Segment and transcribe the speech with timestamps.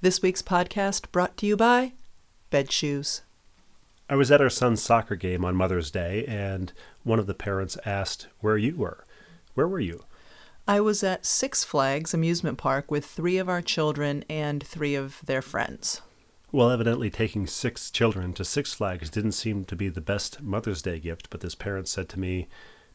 [0.00, 1.94] This week's podcast brought to you by
[2.50, 3.22] Bed Shoes.
[4.08, 7.76] I was at our son's soccer game on Mother's Day, and one of the parents
[7.84, 9.04] asked where you were.
[9.54, 10.04] Where were you?
[10.68, 15.20] I was at Six Flags amusement park with three of our children and three of
[15.26, 16.00] their friends.
[16.52, 20.80] Well, evidently, taking six children to Six Flags didn't seem to be the best Mother's
[20.80, 22.46] Day gift, but this parent said to me,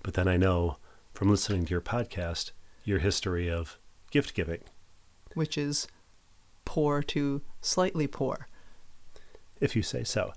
[0.03, 0.77] But then I know
[1.13, 2.51] from listening to your podcast
[2.85, 3.77] your history of
[4.09, 4.61] gift giving.
[5.33, 5.85] Which is
[6.73, 8.47] poor to slightly poor.
[9.61, 10.33] If you say so.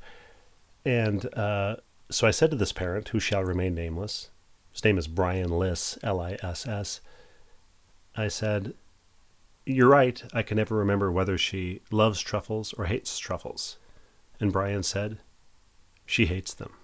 [0.85, 1.77] And uh,
[2.11, 4.29] so I said to this parent, who shall remain nameless,
[4.71, 7.01] his name is Brian Liss, L I S S,
[8.15, 8.75] I said,
[9.65, 13.79] You're right, I can never remember whether she loves truffles or hates truffles.
[14.39, 15.17] And Brian said,
[16.05, 16.75] She hates them.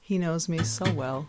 [0.00, 1.28] He knows me so well.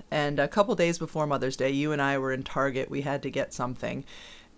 [0.11, 2.91] and a couple days before Mother's Day, you and I were in Target.
[2.91, 4.03] We had to get something.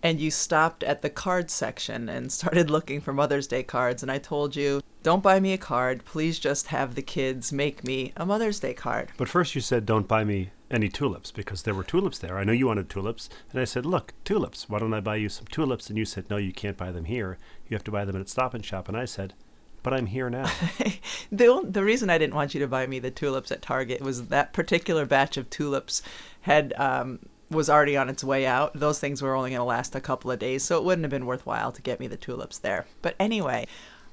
[0.02, 4.02] And you stopped at the card section and started looking for Mother's Day cards.
[4.02, 6.04] And I told you, don't buy me a card.
[6.04, 9.12] Please just have the kids make me a Mother's Day card.
[9.16, 12.36] But first you said, Don't buy me any tulips because there were tulips there.
[12.36, 13.28] I know you wanted tulips.
[13.52, 14.68] And I said, Look, tulips.
[14.68, 15.88] Why don't I buy you some tulips?
[15.88, 17.38] And you said, No, you can't buy them here.
[17.68, 18.88] You have to buy them at Stop and Shop.
[18.88, 19.34] And I said,
[19.84, 20.50] but I'm here now.
[21.30, 24.26] the the reason I didn't want you to buy me the tulips at Target was
[24.28, 26.02] that particular batch of tulips
[26.40, 28.72] had um, was already on its way out.
[28.74, 31.10] Those things were only going to last a couple of days, so it wouldn't have
[31.10, 32.86] been worthwhile to get me the tulips there.
[33.02, 33.66] But anyway,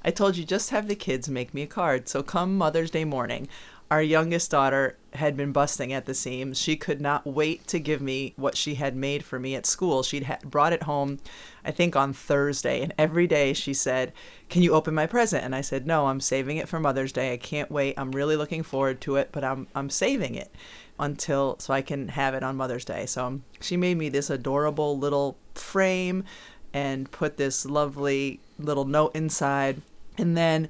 [0.04, 2.08] I told you just have the kids make me a card.
[2.10, 3.48] So come Mother's Day morning,
[3.92, 6.58] our youngest daughter had been busting at the seams.
[6.58, 10.02] She could not wait to give me what she had made for me at school.
[10.02, 11.20] She'd ha- brought it home,
[11.66, 12.82] I think, on Thursday.
[12.82, 14.14] And every day she said,
[14.50, 15.44] Can you open my present?
[15.44, 17.34] And I said, No, I'm saving it for Mother's Day.
[17.34, 17.96] I can't wait.
[17.98, 20.56] I'm really looking forward to it, but I'm, I'm saving it
[20.98, 23.06] until so I can have it on Mother's Day.
[23.06, 26.24] So she made me this adorable little frame
[26.74, 29.82] and put this lovely little note inside.
[30.18, 30.70] And then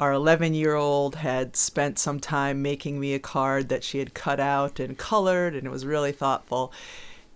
[0.00, 4.14] our 11 year old had spent some time making me a card that she had
[4.14, 6.72] cut out and colored, and it was really thoughtful.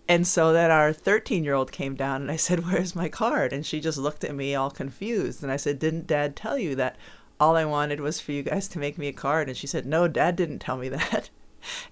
[0.09, 3.53] And so then our 13 year old came down, and I said, Where's my card?
[3.53, 5.43] And she just looked at me all confused.
[5.43, 6.97] And I said, Didn't dad tell you that
[7.39, 9.49] all I wanted was for you guys to make me a card?
[9.49, 11.31] And she said, No, dad didn't tell me that.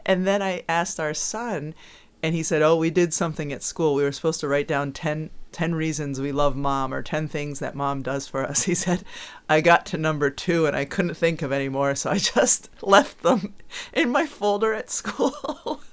[0.06, 1.74] And then I asked our son,
[2.22, 3.94] and he said, Oh, we did something at school.
[3.94, 7.60] We were supposed to write down 10, 10 reasons we love mom or 10 things
[7.60, 8.64] that mom does for us.
[8.74, 9.04] He said,
[9.48, 12.68] I got to number two and I couldn't think of any more, so I just
[12.82, 13.54] left them
[13.92, 15.80] in my folder at school.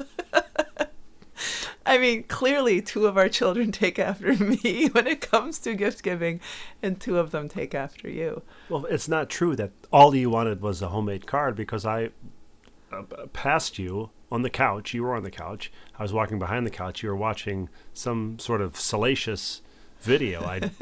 [1.86, 6.04] I mean, clearly, two of our children take after me when it comes to gift
[6.04, 6.40] giving,
[6.82, 8.44] and two of them take after you.
[8.70, 12.10] Well, it's not true that all you wanted was a homemade card because I
[12.92, 14.94] uh, passed you on the couch.
[14.94, 15.72] You were on the couch.
[16.00, 17.04] I was walking behind the couch.
[17.04, 19.62] You were watching some sort of salacious
[20.00, 20.44] video.
[20.44, 20.60] I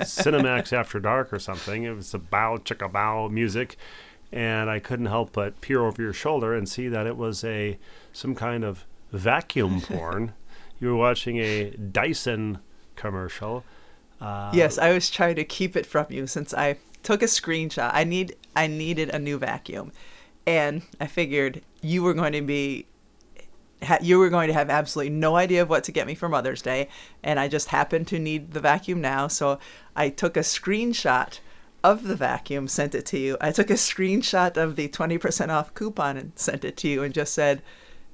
[0.00, 1.84] Cinemax After Dark or something.
[1.84, 3.76] It was a bow chicka bow music,
[4.32, 7.78] and I couldn't help but peer over your shoulder and see that it was a
[8.12, 10.32] some kind of vacuum porn.
[10.80, 12.58] you were watching a Dyson
[12.96, 13.64] commercial.
[14.20, 17.90] Uh, yes, I was trying to keep it from you since I took a screenshot.
[17.94, 19.92] I need I needed a new vacuum,
[20.46, 22.86] and I figured you were going to be
[24.02, 26.60] you were going to have absolutely no idea of what to get me for Mother's
[26.60, 26.88] Day,
[27.22, 29.58] and I just happened to need the vacuum now, so
[29.96, 31.40] I took a screenshot
[31.82, 33.36] of the vacuum, sent it to you.
[33.40, 37.14] I took a screenshot of the 20% off coupon and sent it to you and
[37.14, 37.62] just said,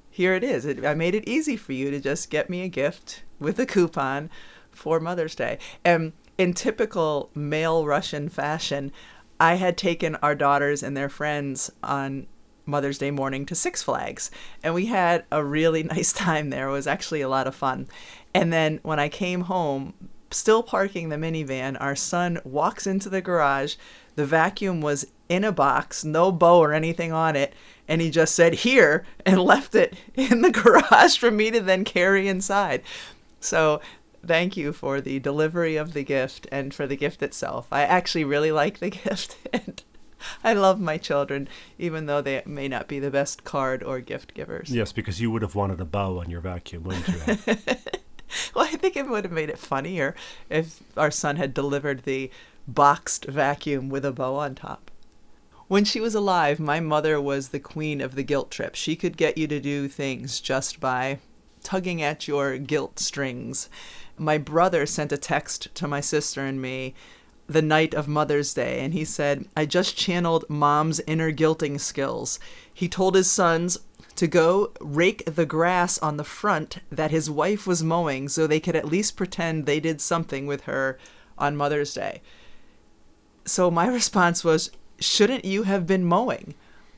[0.08, 0.64] here it is.
[0.64, 3.66] It, I made it easy for you to just get me a gift with a
[3.66, 4.30] coupon
[4.70, 5.58] for Mother's Day.
[5.84, 8.92] And in typical male Rushin fashion,
[9.38, 12.26] I had taken our daughters and their friends on
[12.64, 14.30] Mother's Day morning to Six Flags,
[14.62, 16.68] and we had a really nice time there.
[16.68, 17.88] It was actually a lot of fun.
[18.34, 19.94] And then when I came home,
[20.30, 23.76] still parking the minivan, our son walks into the garage.
[24.16, 27.54] The vacuum was in a box, no bow or anything on it,
[27.88, 31.84] and he just said here and left it in the garage for me to then
[31.84, 32.82] carry inside.
[33.40, 33.80] So
[34.26, 37.66] thank you for the delivery of the gift and for the gift itself.
[37.70, 39.82] I actually really like the gift and
[40.42, 44.34] I love my children, even though they may not be the best card or gift
[44.34, 44.70] givers.
[44.70, 47.56] Yes, because you would have wanted a bow on your vacuum, wouldn't you?
[48.54, 50.14] Well, I think it would have made it funnier
[50.50, 52.30] if our son had delivered the
[52.66, 54.90] boxed vacuum with a bow on top.
[55.68, 58.74] When she was alive, my mother was the queen of the guilt trip.
[58.74, 61.18] She could get you to do things just by
[61.62, 63.68] tugging at your guilt strings.
[64.18, 66.94] My brother sent a text to my sister and me
[67.48, 72.40] the night of Mother's Day, and he said, I just channeled mom's inner guilting skills.
[72.72, 73.78] He told his sons
[74.16, 78.60] to go rake the grass on the front that his wife was mowing so they
[78.60, 80.98] could at least pretend they did something with her
[81.38, 82.22] on Mother's Day.
[83.44, 86.54] So my response was, shouldn't you have been mowing?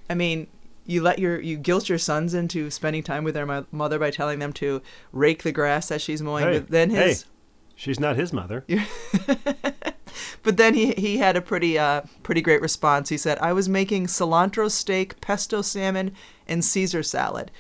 [0.09, 0.47] I mean,
[0.89, 4.11] you let your you guilt your sons into spending time with their mo- mother by
[4.11, 4.83] telling them to
[5.13, 7.29] rake the grass as she's mowing, Hey, but then his hey,
[7.77, 8.65] she's not his mother.
[10.43, 13.11] but then he he had a pretty uh pretty great response.
[13.11, 16.13] He said, "I was making cilantro steak, pesto salmon,
[16.49, 17.51] and Caesar salad."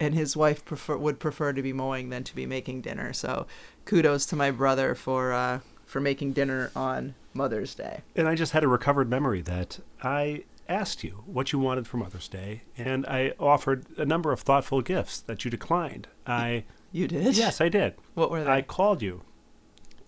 [0.00, 3.12] And his wife prefer would prefer to be mowing than to be making dinner.
[3.12, 3.46] So,
[3.84, 8.00] kudos to my brother for uh for making dinner on Mother's Day.
[8.16, 11.96] And I just had a recovered memory that I asked you what you wanted for
[11.96, 16.08] Mother's Day, and I offered a number of thoughtful gifts that you declined.
[16.26, 17.36] I You did?
[17.36, 17.94] yes, I did.
[18.14, 18.50] What were they?
[18.50, 19.22] I called you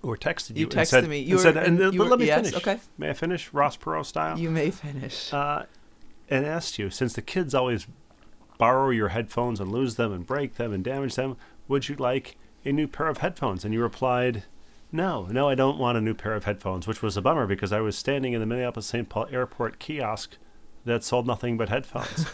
[0.02, 0.60] or texted you.
[0.60, 1.18] You and texted said, me.
[1.20, 2.54] and You were- said, and, and you were- let me yes, finish.
[2.56, 2.78] okay.
[2.96, 4.38] May I finish Ross Perot style?
[4.38, 5.32] you may finish.
[5.32, 5.64] uh,
[6.30, 7.86] and asked you, since the kids always
[8.58, 11.36] borrow your headphones and lose them and break them and damage them,
[11.68, 13.64] would you like a new pair of headphones?
[13.64, 14.42] And you replied,
[14.90, 17.72] no, no, I don't want a new pair of headphones, which was a bummer because
[17.72, 19.08] I was standing in the Minneapolis St.
[19.08, 20.36] Paul airport kiosk
[20.84, 22.26] that sold nothing but headphones.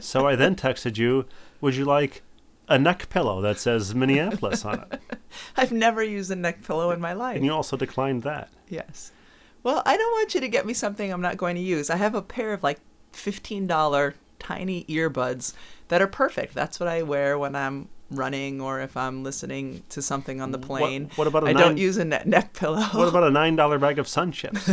[0.04, 1.26] so I then texted you,
[1.60, 2.22] would you like
[2.68, 5.00] a neck pillow that says Minneapolis on it?
[5.56, 7.36] I've never used a neck pillow in my life.
[7.36, 8.48] And you also declined that.
[8.68, 9.12] Yes.
[9.62, 11.88] Well, I don't want you to get me something I'm not going to use.
[11.90, 12.80] I have a pair of like
[13.12, 15.54] $15 tiny earbuds
[15.88, 16.54] that are perfect.
[16.54, 20.58] That's what I wear when I'm running or if I'm listening to something on the
[20.58, 21.10] What- plane.
[21.16, 22.80] what about a I nine- don't use a ne- neck pillow.
[22.92, 24.68] What about a $9 bag of sun chips?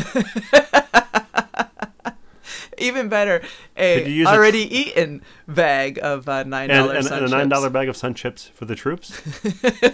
[2.81, 3.41] Even better,
[3.77, 7.69] a use a- already eaten bag of uh, $9 and, and, and a nine dollar
[7.69, 9.21] bag of sun chips for the troops.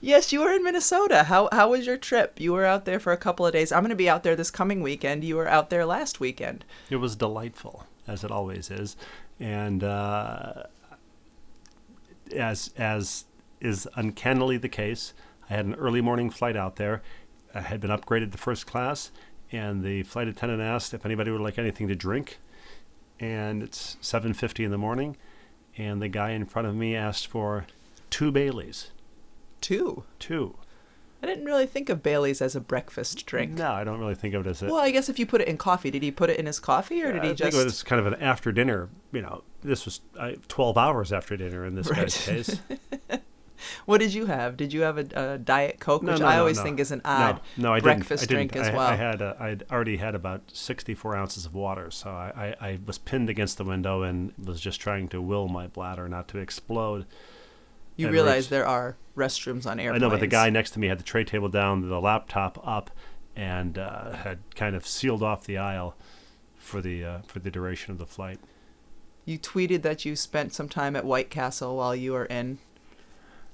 [0.00, 1.24] Yes, you were in Minnesota.
[1.24, 2.38] How how was your trip?
[2.38, 3.72] You were out there for a couple of days.
[3.72, 5.24] I'm going to be out there this coming weekend.
[5.24, 6.66] You were out there last weekend.
[6.90, 8.96] it was delightful, as it always is,
[9.40, 10.64] and uh,
[12.36, 13.24] as as
[13.62, 15.14] is uncannily the case,
[15.48, 17.00] I had an early morning flight out there.
[17.54, 19.10] I had been upgraded to first class,
[19.52, 22.38] and the flight attendant asked if anybody would like anything to drink,
[23.20, 25.16] and it's 7:50 in the morning,
[25.76, 27.66] and the guy in front of me asked for
[28.10, 28.90] two Baileys,
[29.60, 30.04] Two.
[30.18, 30.56] two.
[31.22, 33.52] I didn't really think of Bailey's as a breakfast drink.
[33.52, 34.66] No, I don't really think of it as a.
[34.66, 36.60] Well, I guess if you put it in coffee, did he put it in his
[36.60, 37.56] coffee or did he I he think just?
[37.56, 38.90] it was kind of an after dinner.
[39.10, 42.00] You know, this was uh, 12 hours after dinner in this Right.
[42.00, 42.60] guy's case.
[43.86, 44.56] What did you have?
[44.56, 46.90] Did you have a, a diet coke, No, which no, I no, always think is
[46.90, 48.38] an odd no, I breakfast didn't.
[48.38, 48.52] I didn't.
[48.52, 48.88] drink as I, well?
[48.88, 52.78] I had a, I'd already had about 64 ounces of water, so I, I, I
[52.84, 56.38] was pinned against the window and was just trying to will my bladder not to
[56.38, 57.06] explode.
[57.96, 60.02] you realize reached- there are restrooms on I airplanes.
[60.02, 62.90] know, but the guy next to me had the tray table down, the laptop up,
[63.36, 65.96] and uh, had kind of sealed off the aisle
[66.56, 68.38] for the uh, for the duration of the flight.
[69.24, 72.58] You tweeted that you spent some time at White Castle while you were in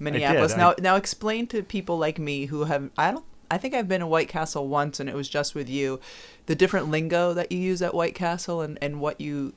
[0.00, 0.54] Minneapolis.
[0.54, 3.25] I- Now, now explain to people like me who have I don't.
[3.52, 5.99] I think I've been to White Castle once, and it was just with you.
[6.47, 9.54] The different lingo that you use at White Castle, and, and what you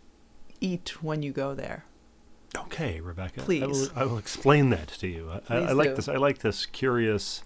[0.59, 1.85] eat when you go there.
[2.57, 3.41] Okay, Rebecca.
[3.41, 3.61] I Please.
[3.67, 5.29] will, I will explain that to you.
[5.49, 6.07] I, I, I like this.
[6.07, 7.43] I like this curious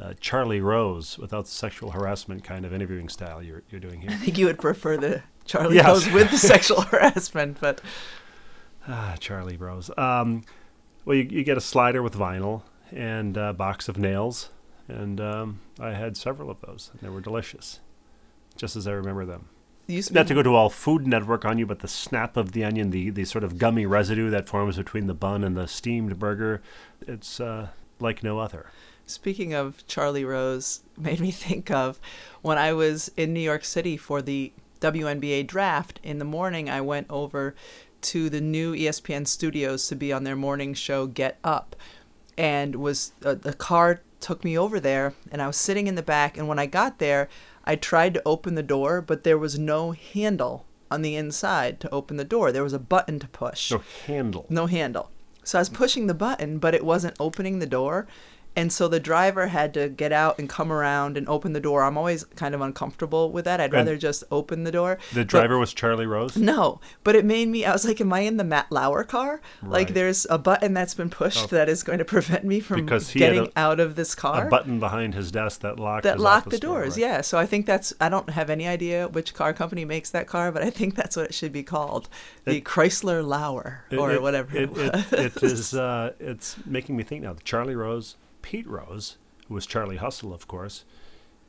[0.00, 4.10] uh, Charlie Rose without the sexual harassment kind of interviewing style you're you're doing here.
[4.14, 5.86] I think you would prefer the Charlie Yes.
[5.86, 7.80] Rose with the sexual harassment, but
[8.88, 9.90] ah, Charlie Rose.
[9.98, 10.44] Um,
[11.04, 14.50] well, you, you get a slider with vinyl and a box of nails,
[14.88, 17.80] and um, I had several of those, and they were delicious,
[18.56, 19.48] just as I remember them.
[19.88, 22.90] Not to go to all Food Network on you, but the snap of the onion,
[22.90, 26.62] the, the sort of gummy residue that forms between the bun and the steamed burger,
[27.06, 27.68] it's uh,
[27.98, 28.66] like no other.
[29.06, 32.00] Speaking of Charlie Rose, made me think of
[32.42, 36.00] when I was in New York City for the WNBA draft.
[36.02, 37.54] In the morning, I went over
[38.02, 41.76] to the new ESPN studios to be on their morning show Get Up,
[42.36, 46.02] and was uh, the car took me over there, and I was sitting in the
[46.02, 46.36] back.
[46.38, 47.28] And when I got there,
[47.64, 51.90] I tried to open the door, but there was no handle on the inside to
[51.90, 52.52] open the door.
[52.52, 54.46] There was a button to push No handle.
[54.48, 55.10] no handle.
[55.44, 58.06] So I was pushing the button, but it wasn't opening the door.
[58.54, 61.82] And so the driver had to get out and come around and open the door.
[61.82, 63.60] I'm always kind of uncomfortable with that.
[63.60, 64.98] I'd rather just open the door.
[65.14, 66.36] The But- driver was Charlie Rose.
[66.36, 67.64] no, but it made me.
[67.64, 69.40] I was like, "Am I in the Matt Lauer car?
[69.62, 73.10] Like, there's a button that's been pushed that is going to prevent me from Because
[73.10, 76.02] he had getting a- out of this car." A button behind his desk that locked
[76.02, 76.92] that his lock the office door, doors.
[76.96, 77.00] right.
[77.00, 77.94] Yeah, so I think that's.
[78.00, 81.16] I don't have any idea which car company makes that car, but I think that's
[81.16, 82.08] what it should be called,
[82.44, 84.54] the It- Chrysler Lauer or it- whatever.
[84.56, 85.72] It, it, it is.
[85.74, 87.34] Uh, it's making me think now.
[87.44, 89.16] Charlie Rose, Pete Rose,
[89.48, 90.84] who was Charlie Hustle, of course.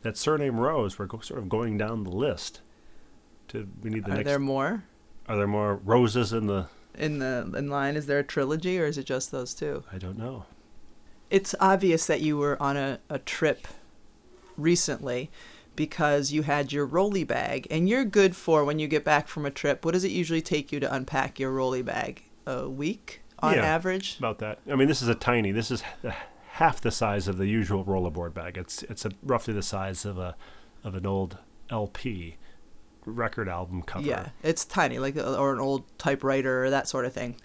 [0.03, 0.97] That surname Rose.
[0.99, 2.61] We're go, sort of going down the list.
[3.49, 4.27] To we need the Are next.
[4.27, 4.83] there more
[5.27, 6.67] are there more roses in the?
[6.95, 7.95] in the in line?
[7.95, 9.83] Is there a trilogy or is it just those two?
[9.91, 10.45] I don't know.
[11.29, 13.67] It's obvious that you were on a, a trip
[14.57, 15.31] recently
[15.75, 19.45] because you had your rolly bag and you're good for when you get back from
[19.45, 19.83] a trip.
[19.83, 22.23] What does it usually take you to unpack your rolly bag?
[22.45, 23.61] A week on Yeah.
[23.63, 24.17] average?
[24.19, 24.59] about that.
[24.69, 25.51] I mean, this is a tiny.
[25.51, 25.81] This is
[26.53, 28.57] half the size of the usual rollerboard bag.
[28.57, 30.35] It's it's a, roughly the size of a
[30.83, 31.37] of an old
[31.69, 32.37] LP
[33.05, 34.05] record album cover.
[34.05, 37.35] Yeah, it's tiny, like uh, or an old typewriter or that sort of thing,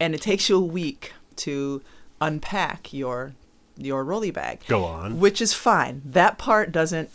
[0.00, 1.82] and it takes you a week to
[2.20, 3.34] unpack your
[3.76, 5.20] your rolly bag, Go on.
[5.20, 6.02] which is fine.
[6.04, 7.10] That part doesn't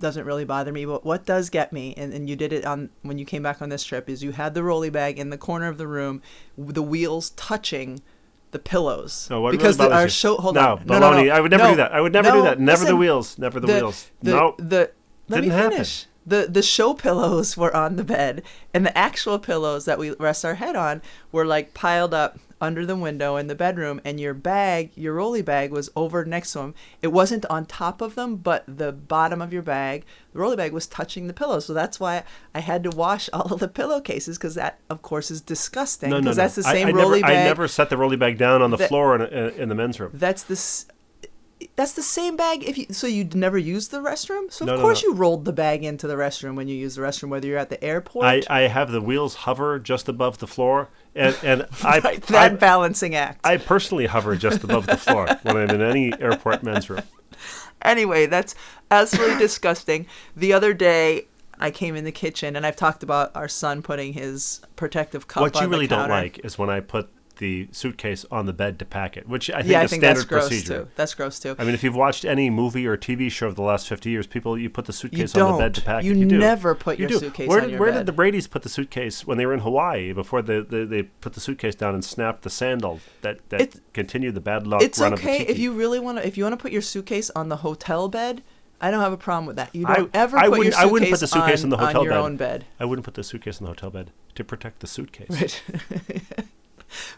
[0.00, 0.84] doesn't really bother me.
[0.84, 3.62] But what does get me, and, and you did it on when you came back
[3.62, 6.22] on this trip, is you had the rolly bag in the corner of the room,
[6.58, 8.02] the wheels touching
[8.50, 9.28] the pillows.
[9.30, 10.08] No, what because really the, our you?
[10.08, 10.36] show.
[10.36, 11.30] Hold no, on, baloney.
[11.30, 11.92] I would never no, do that.
[11.92, 12.60] I would never no, do that.
[12.60, 13.38] Never the wheels.
[13.38, 14.10] Never the, wheels.
[14.22, 14.54] the, no.
[14.58, 14.90] The
[15.28, 15.86] let Didn't me happen.
[16.26, 18.42] The the show pillows were on the bed,
[18.74, 22.86] and the actual pillows that we rest our head on were like piled up under
[22.86, 24.00] the window in the bedroom.
[24.04, 26.74] And your bag, your rolly bag, was over next to them.
[27.02, 30.72] It wasn't on top of them, but the bottom of your bag, the rolly bag,
[30.72, 31.60] was touching the pillow.
[31.60, 35.30] So that's why I had to wash all of the pillowcases because that, of course,
[35.30, 36.10] is disgusting.
[36.10, 36.34] no, no, no.
[36.34, 37.40] That's the I- same I, rolly never, bag.
[37.42, 40.00] I never set the rolly bag down on the That- floor in, in, the men's
[40.00, 40.10] room.
[40.14, 40.86] That's the s-
[41.74, 44.52] that's the same bag if you so you'd never used the restroom.
[44.52, 45.08] So of no, course no.
[45.08, 47.70] you rolled the bag into the restroom when you use the restroom, whether you're at
[47.70, 48.26] the airport.
[48.26, 52.48] I, I have the wheels hover just above the floor, and and I, that I,
[52.50, 53.46] balancing act.
[53.46, 57.02] I personally hover just above the floor when I'm in any airport men's room.
[57.82, 58.54] anyway, that's
[58.90, 60.06] absolutely disgusting.
[60.36, 61.26] The other day.
[61.58, 65.40] I came in the kitchen and I've talked about our son putting his protective cup
[65.40, 68.84] what you really don't like is when I put the suitcase on the bed to
[68.84, 70.82] pack it, which I think yeah, I is think standard that's gross procedure.
[70.84, 70.88] too.
[70.96, 71.54] That's gross too.
[71.58, 74.26] I mean, if you've watched any movie or TV show of the last 50 years,
[74.26, 76.18] people, you put the suitcase on the bed to pack You it.
[76.18, 76.38] You do.
[76.38, 77.18] never put You your do.
[77.18, 77.98] suitcase where on did, Where bed.
[77.98, 81.02] did the Brady's put the suitcase when they were in Hawaii before they, they, they
[81.04, 84.82] put the suitcase down and snapped the sandal that, that It's- continued the bad luck
[84.82, 86.26] it's okay if you really want to.
[86.26, 88.42] If you want to put your suitcase on the hotel bed,
[88.80, 89.74] I don't have a problem with that.
[89.74, 91.70] You I- don't ever I put your suitcase, I wouldn't put the suitcase on, in
[91.70, 92.18] the hotel your bed.
[92.20, 92.64] own bed.
[92.80, 95.30] I wouldn't put the suitcase in the hotel bed to protect the suitcase.
[95.30, 95.62] Right.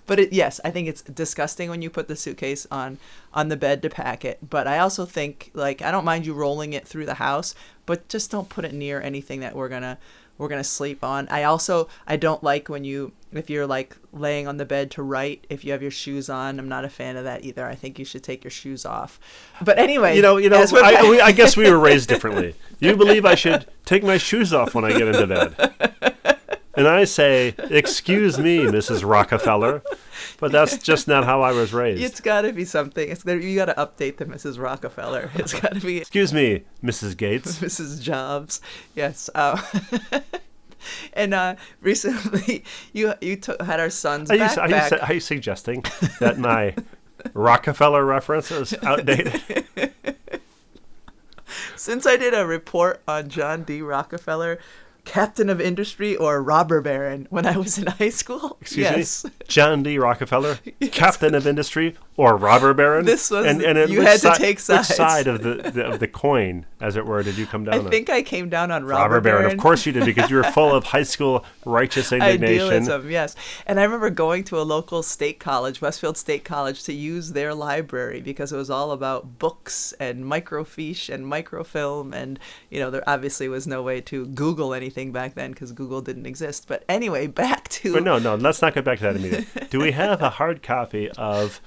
[0.06, 2.98] but it, yes, I think it's disgusting when you put the suitcase on
[3.32, 4.38] on the bed to pack it.
[4.48, 7.54] But I also think like I don't mind you rolling it through the house,
[7.86, 9.98] but just don't put it near anything that we're gonna
[10.38, 11.28] we're gonna sleep on.
[11.28, 15.02] I also I don't like when you if you're like laying on the bed to
[15.02, 16.58] write if you have your shoes on.
[16.58, 17.66] I'm not a fan of that either.
[17.66, 19.20] I think you should take your shoes off.
[19.62, 20.64] But anyway, You know, you know.
[20.72, 22.54] I, we, I guess we were raised differently.
[22.78, 26.37] You believe I should take my shoes off when I get into bed,
[26.78, 29.06] and I say, "Excuse me, Mrs.
[29.06, 29.82] Rockefeller,"
[30.38, 32.00] but that's just not how I was raised.
[32.00, 33.08] it's got to be something.
[33.08, 33.38] It's there.
[33.38, 34.60] You got to update the Mrs.
[34.60, 35.30] Rockefeller.
[35.38, 37.16] It's got to be Excuse me, Mrs.
[37.16, 37.58] Gates.
[37.60, 38.00] Mrs.
[38.00, 38.60] Jobs.
[38.94, 39.28] Yes.
[39.34, 39.60] Uh,
[41.12, 45.20] and uh, recently, you you took, had our son's Are you, are, you, are you
[45.20, 45.84] suggesting
[46.20, 46.76] that my
[47.34, 49.42] Rockefeller reference is outdated?
[51.74, 53.82] Since I did a report on John D.
[53.82, 54.58] Rockefeller,
[55.08, 58.58] captain of industry or robber baron, when I was in high school.
[58.60, 59.24] Excuse yes.
[59.24, 59.98] me, John D.
[59.98, 60.58] Rockefeller,
[60.92, 63.06] captain of industry or robber baron.
[63.06, 66.00] This was- and, and you had to si- take Which side of the, the of
[66.00, 67.90] the coin, as it were, did you come down I on?
[67.90, 69.52] think I came down on robber, robber baron.
[69.52, 72.66] Of course you did, because you were full of high school righteous indignation.
[72.66, 73.34] Idealism, yes.
[73.66, 77.54] And I remember going to a local state college, Westfield State College, to use their
[77.54, 82.12] library because it was all about books and microfiche and microfilm.
[82.12, 82.38] And,
[82.68, 86.26] you know, there obviously was no way to Google anything back then because Google didn't
[86.26, 86.66] exist.
[86.68, 87.94] But anyway, back to.
[87.94, 89.66] But no, no, let's not get back to that immediately.
[89.70, 91.60] Do we have a hard copy of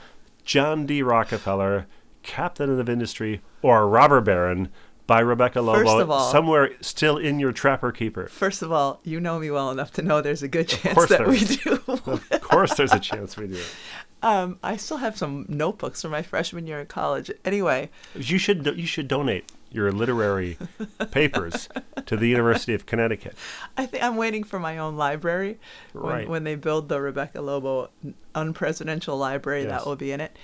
[0.44, 1.02] John D.
[1.02, 1.88] Rockefeller,
[2.24, 4.70] Captain of Industry, or Robber Baron
[5.08, 8.28] by Rebecca Lobo all- somewhere still in your Trapper Keeper?
[8.28, 11.28] First of all, you know me well enough to know there's a good chance that
[11.28, 11.58] we is.
[11.58, 11.80] do.
[11.88, 13.62] Of course, there's a chance we do.
[14.24, 17.30] um, I still have some notebooks from my freshman year in college.
[17.44, 20.58] Anyway, You should you should donate your literary
[21.12, 21.70] papers
[22.06, 23.36] to the University of Connecticut.
[23.78, 25.60] I think I'm waiting for my own library
[25.94, 26.30] when, Right.
[26.30, 27.90] when they build the Rebecca Lobo
[28.36, 29.72] unpresidential library Yes.
[29.72, 30.36] that will be in it.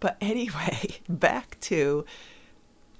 [0.00, 2.04] But anyway, back to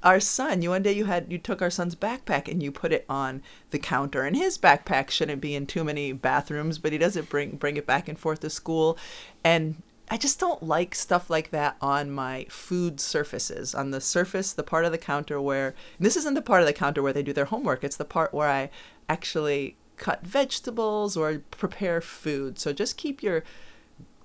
[0.03, 0.63] our son.
[0.63, 3.43] You one day you had you took our son's backpack and you put it on
[3.71, 4.23] the counter.
[4.23, 7.87] And his backpack shouldn't be in too many bathrooms, but he doesn't bring bring it
[7.87, 8.99] back and forth to school.
[9.43, 13.75] And I just don't like stuff like that on my food surfaces.
[13.75, 16.73] On the surface, the part of the counter where this isn't the part of the
[16.73, 17.83] counter where they do their homework.
[17.83, 18.71] It's the part where I
[19.09, 22.59] actually cut vegetables or prepare food.
[22.59, 23.43] So just keep your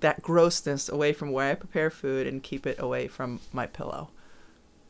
[0.00, 4.10] that grossness away from where I prepare food and keep it away from my pillow.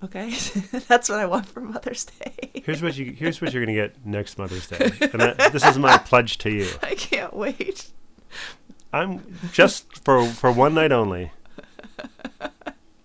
[0.05, 0.31] Okay,
[0.89, 2.63] that's what I want for Mother's Day.
[2.65, 5.79] Here's what you here's what you're gonna get next Mother's Day, and that, this is
[5.79, 6.69] my pledge to you.
[6.83, 7.91] I can't wait.
[8.93, 11.33] I'm just for for one night only.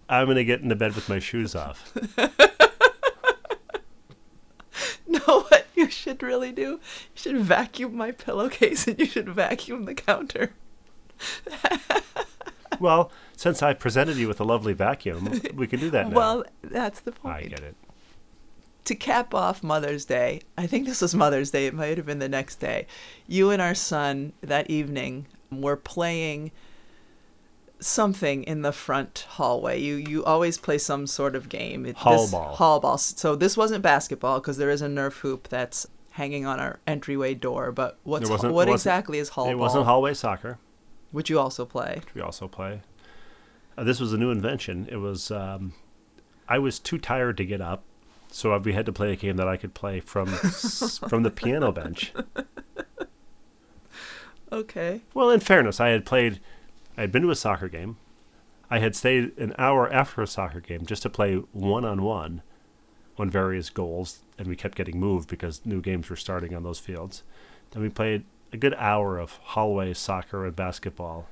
[0.10, 1.94] I'm gonna get into bed with my shoes off.
[5.08, 6.72] know what you should really do?
[6.72, 6.80] You
[7.16, 10.52] should vacuum my pillowcase and you should vacuum the counter.
[12.80, 16.16] well, since I presented you with a lovely vacuum, we can do that now.
[16.16, 17.36] Well, that's the point.
[17.36, 17.76] I get it.
[18.86, 22.20] To cap off Mother's Day, I think this was Mother's Day, it might have been
[22.20, 22.88] the next day.
[23.28, 26.52] You and our son that evening were playing
[27.80, 29.80] something in the front hallway.
[29.80, 31.86] You you always play some sort of game.
[31.86, 32.56] It, Hall this, ball.
[32.56, 32.98] Hall ball.
[32.98, 37.34] So this wasn't basketball because there is a Nerf hoop that's hanging on our entryway
[37.36, 37.72] door.
[37.72, 39.60] But what's what exactly is hall It ball?
[39.60, 40.58] wasn't hallway soccer,
[41.14, 41.98] Would you also play?
[42.04, 42.82] which we also play.
[43.78, 44.88] Uh, this was a new invention.
[44.92, 45.30] It was.
[45.30, 45.74] Um,
[46.50, 47.84] I was too tired to get up,
[48.32, 51.30] so we had to play a game that I could play from s- from the
[51.30, 52.12] piano bench.
[54.52, 55.02] Okay.
[55.14, 56.40] Well, in fairness, I had played,
[56.98, 57.98] I had been to a soccer game.
[58.70, 62.42] I had stayed an hour after a soccer game just to play one on one
[63.18, 66.80] on various goals, and we kept getting moved because new games were starting on those
[66.80, 67.24] fields.
[67.72, 71.28] Then we played a good hour of hallway soccer and basketball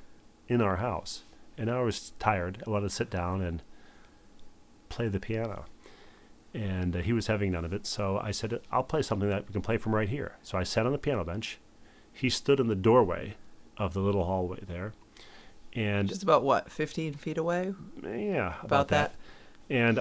[0.47, 1.23] in our house.
[1.57, 2.63] And I was tired.
[2.65, 3.61] I wanted to sit down and
[4.89, 5.65] play the piano.
[6.53, 9.47] And uh, he was having none of it, so I said, I'll play something that
[9.47, 10.37] we can play from right here.
[10.41, 11.59] So I sat on the piano bench.
[12.15, 13.35] He stood in the doorway
[13.77, 14.93] of the little hallway there.
[15.73, 17.73] And Just about what, 15 feet away?
[18.01, 19.13] yeah, about, About that.
[19.69, 19.75] that.
[19.75, 19.99] And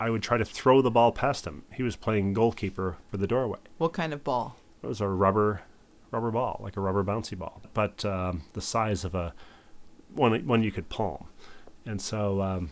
[0.00, 1.62] I would try to throw the ball past him.
[1.72, 3.58] He was playing goalkeeper for the doorway.
[3.78, 4.56] What kind of ball?
[4.82, 5.62] It was a rubber,
[6.10, 9.34] rubber ball, like a rubber bouncy ball, but um, the size of a
[10.14, 11.26] one one you could palm.
[11.86, 12.70] And so, um,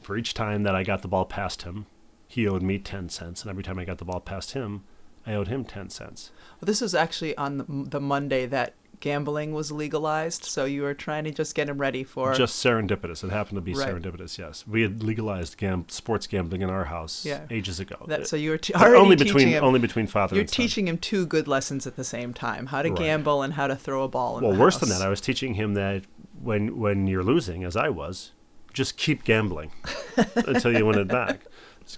[0.00, 1.86] for each time that I got the ball past him,
[2.26, 4.84] he owed me ten cents, and every time I got the ball past him,
[5.26, 6.30] I owed him ten cents.
[6.60, 11.24] Well, this was actually on the, Monday that gambling was legalized, so you were trying
[11.24, 12.34] to just get him ready for.
[12.34, 13.24] Just serendipitous.
[13.24, 13.88] It happened to be Right.
[13.94, 14.36] serendipitous.
[14.36, 17.40] Yes, we had legalized gam- sports gambling in our house Yeah.
[17.50, 17.96] ages ago.
[18.08, 19.64] that, uh, so you were t- already only teaching between him.
[19.64, 20.56] only between father you're and son.
[20.56, 22.98] teaching him two good lessons at the same time: how to Right.
[22.98, 24.38] gamble and how to throw a ball.
[24.38, 26.04] In Well, worse than that, I was teaching him that
[26.42, 28.32] when when you're losing, as I was,
[28.74, 29.70] just keep gambling
[30.36, 31.40] until you win it back.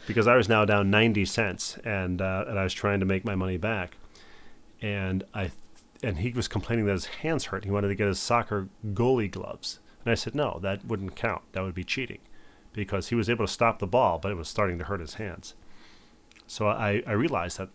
[0.06, 3.24] Because I was now down ninety cents, and uh, and I was trying to make
[3.24, 3.96] my money back,
[4.80, 5.50] and I
[6.02, 7.64] and he was complaining that his hands hurt.
[7.64, 11.42] He wanted to get his soccer goalie gloves, and I said no, that wouldn't count.
[11.52, 12.20] That would be cheating,
[12.72, 15.14] because he was able to stop the ball, but it was starting to hurt his
[15.14, 15.54] hands.
[16.46, 17.70] So I, I realized that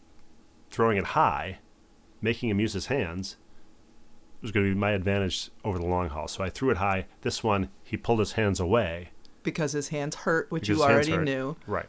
[0.69, 1.59] throwing it high,
[2.21, 3.37] making him use his hands,
[4.41, 6.27] was going to be my advantage over the long haul.
[6.27, 7.05] So I threw it high.
[7.21, 9.09] This one, he pulled his hands away.
[9.43, 11.55] because his hands hurt, which because you already knew.
[11.65, 11.87] Right.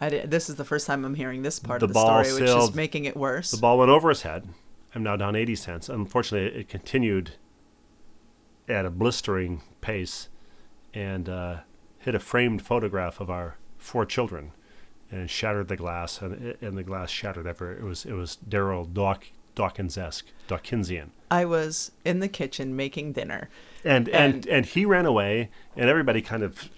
[0.00, 2.32] I did, this is the first time I'm hearing this part The of the story,
[2.40, 3.50] which is making it worse.
[3.50, 4.48] The ball went over his head.
[4.94, 5.88] I'm now down 80 cents.
[5.88, 7.32] Unfortunately, it continued
[8.68, 10.28] at a blistering pace
[10.94, 11.56] and uh,
[11.98, 14.52] hit a framed photograph of our four children
[15.10, 16.20] and shattered the glass.
[16.22, 17.72] And, and the glass shattered ever.
[17.76, 19.18] It was, it was Darryl Daw-
[19.54, 21.10] Dawkins-esque, Dawkinsian.
[21.30, 23.48] I was in the kitchen making dinner.
[23.84, 26.70] And, and, And- and he ran away, and everybody kind of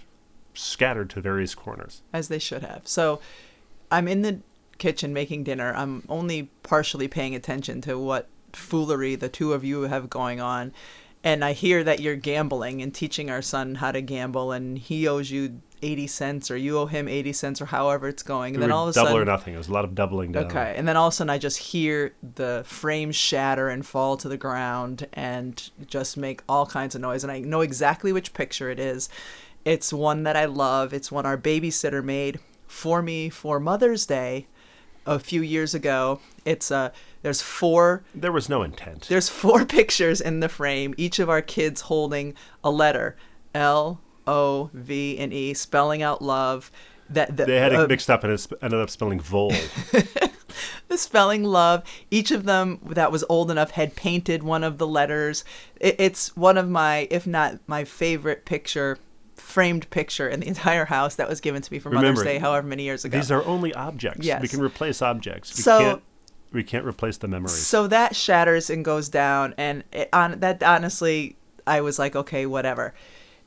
[0.55, 2.03] scattered to various corners.
[2.13, 2.83] as they should have.
[2.85, 3.21] So
[3.91, 4.41] I'm in the
[4.79, 5.73] kitchen making dinner.
[5.77, 10.73] I'm only partially paying attention to what foolery the two of you have going on.
[11.25, 15.07] And I hear that you're gambling and teaching our son how to gamble, and he
[15.07, 18.55] owes you 80 cents, or you owe him 80 cents, or however it's going.
[18.55, 19.55] And then all of a double sudden, or nothing.
[19.55, 20.47] It was a lot of doubling down.
[20.47, 24.17] Okay, and then all of a sudden I just hear the frame shatter and fall
[24.17, 27.23] to the ground and just make all kinds of noise.
[27.23, 29.09] And I know exactly which picture it is.
[29.65, 30.93] It's one that I love.
[30.93, 34.47] It's one our babysitter made for me for Mother's Day
[35.07, 36.21] a few years ago.
[36.45, 36.91] It's uh
[37.23, 39.07] there's four There was no intent.
[39.09, 43.17] there's four pictures in the frame, each of our kids holding a letter
[43.55, 46.71] L O V and E, spelling out love.
[47.11, 49.51] That the, they had it uh, mixed up and it sp- ended up spelling vol.
[50.89, 51.83] the spelling love.
[52.11, 55.45] Each of them that was old enough had painted one of the letters.
[55.81, 58.99] It, it's one of my, if not my favorite picture
[59.37, 62.39] framed picture in the entire house that was given to me for Remember, Mother's Day,
[62.39, 63.19] however many years ago.
[63.19, 64.25] These are only objects.
[64.25, 64.43] Yes.
[64.43, 65.57] We can replace objects.
[65.57, 66.03] We So- can't
[66.53, 67.55] we can't replace the memories.
[67.57, 72.45] So that shatters and goes down, and it, on that honestly, I was like, okay,
[72.45, 72.93] whatever.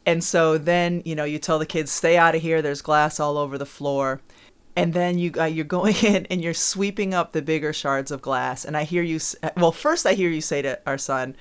[0.08, 2.64] And so then you know you tell the kids stay out of here.
[2.64, 4.22] There's glass all over the floor,
[4.76, 8.24] and then you uh, you're going in and you're sweeping up the bigger shards of
[8.24, 8.66] glass.
[8.66, 9.20] And I hear you.
[9.56, 11.36] Well, first I hear you say to our son,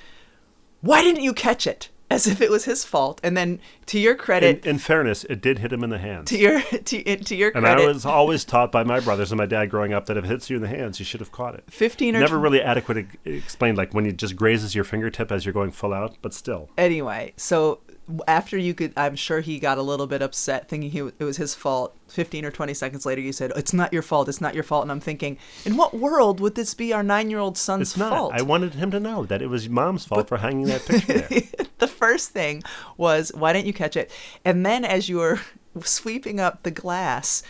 [0.82, 3.20] "Why didn't you catch it?" As if it was his fault.
[3.24, 6.30] And then to your credit, in fairness, it did hit him in the hands.
[6.30, 9.38] to your to, to your credit, and I was always taught by my brothers and
[9.38, 11.32] my dad growing up that if it hits you in the hands, you should have
[11.32, 11.64] caught it.
[11.68, 15.52] fifteen or Never really adequately explained, like when it just grazes your fingertip as you're
[15.52, 16.70] going full out, but still.
[16.78, 17.80] anyway, so
[18.28, 21.36] after you could, I'm sure he got a little bit upset, thinking he, it was
[21.36, 21.96] his fault.
[22.08, 24.28] Fifteen or twenty seconds later, you said, "It's not your fault.
[24.28, 27.56] It's not your fault." And I'm thinking, in what world would this be our nine-year-old
[27.56, 28.10] son's It's not.
[28.10, 28.32] fault?
[28.34, 31.42] I wanted him to know that it was mom's fault for hanging that picture there.
[31.78, 32.62] the first thing
[32.96, 34.10] was, "Why didn't you catch it?"
[34.44, 35.40] And then, as you were
[35.82, 37.42] sweeping up the glass.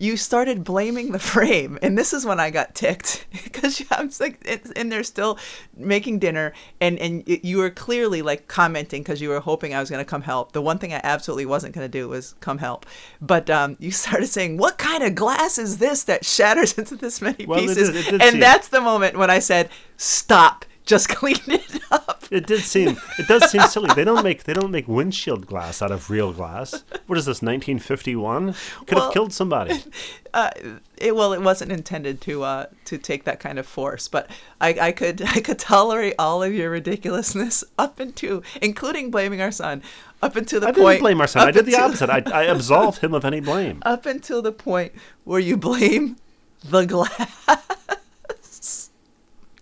[0.00, 4.40] You started blaming the frame, and this is when I got ticked because I'm like,
[4.46, 5.38] it's, and they're still
[5.76, 9.90] making dinner, and and you were clearly like commenting because you were hoping I was
[9.90, 10.52] going to come help.
[10.52, 12.86] The one thing I absolutely wasn't going to do was come help,
[13.20, 17.20] but um, you started saying, "What kind of glass is this that shatters into this
[17.20, 20.64] many Well, it pieces?" did- it did and that's the moment when I said, "Stop."
[20.88, 22.24] Just clean it up.
[22.30, 22.96] It did seem.
[23.18, 23.90] It does seem silly.
[23.94, 24.44] They don't make.
[24.44, 26.82] They don't make windshield glass out of real glass.
[27.06, 27.42] What is this?
[27.42, 28.54] 1951?
[28.86, 29.82] Could Well- have killed somebody.
[30.34, 30.50] uh,
[30.96, 34.30] it, well, it wasn't intended to uh, to take that kind of force, but
[34.62, 39.52] I, I could I could tolerate all of your ridiculousness up into, including blaming our
[39.52, 39.82] son,
[40.22, 40.86] up until the I point.
[40.86, 41.48] I didn't blame our son.
[41.48, 42.08] I did the opposite.
[42.10, 43.82] I, I absolved him of any blame.
[43.82, 44.92] Up until the point
[45.24, 46.16] where you blame
[46.64, 47.30] the glass.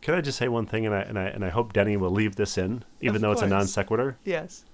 [0.06, 2.12] Can I just say one thing, and I and I and I hope Denny will
[2.12, 4.16] leave this in, even Of though it's a non sequitur.
[4.24, 4.64] yes.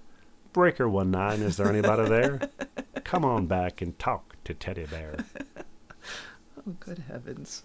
[0.53, 1.41] Breaker one nine.
[1.41, 2.51] Is there anybody there?
[3.05, 5.17] Come on back and talk to Teddy Bear.
[6.69, 7.63] Oh, good heavens.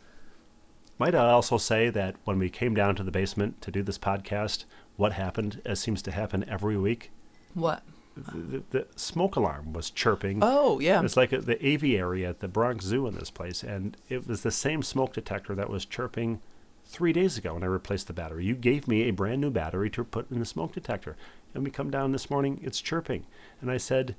[0.98, 3.98] Might I also say that when we came down to the basement to do this
[4.00, 4.64] podcast,
[4.96, 7.12] what happened, as seems to happen every week,
[7.54, 7.84] What?
[8.16, 10.40] the, the smoke alarm was chirping.
[10.42, 11.04] Oh, yeah.
[11.04, 14.42] It's like a, the aviary at the Bronx Zoo in this place, and it was
[14.42, 16.40] the same smoke detector that was chirping
[16.88, 18.46] three days ago when I replaced the battery.
[18.46, 21.16] You gave me a brand new battery to put in the smoke detector,
[21.54, 23.26] and we come down this morning, it's chirping,
[23.62, 24.16] and I said,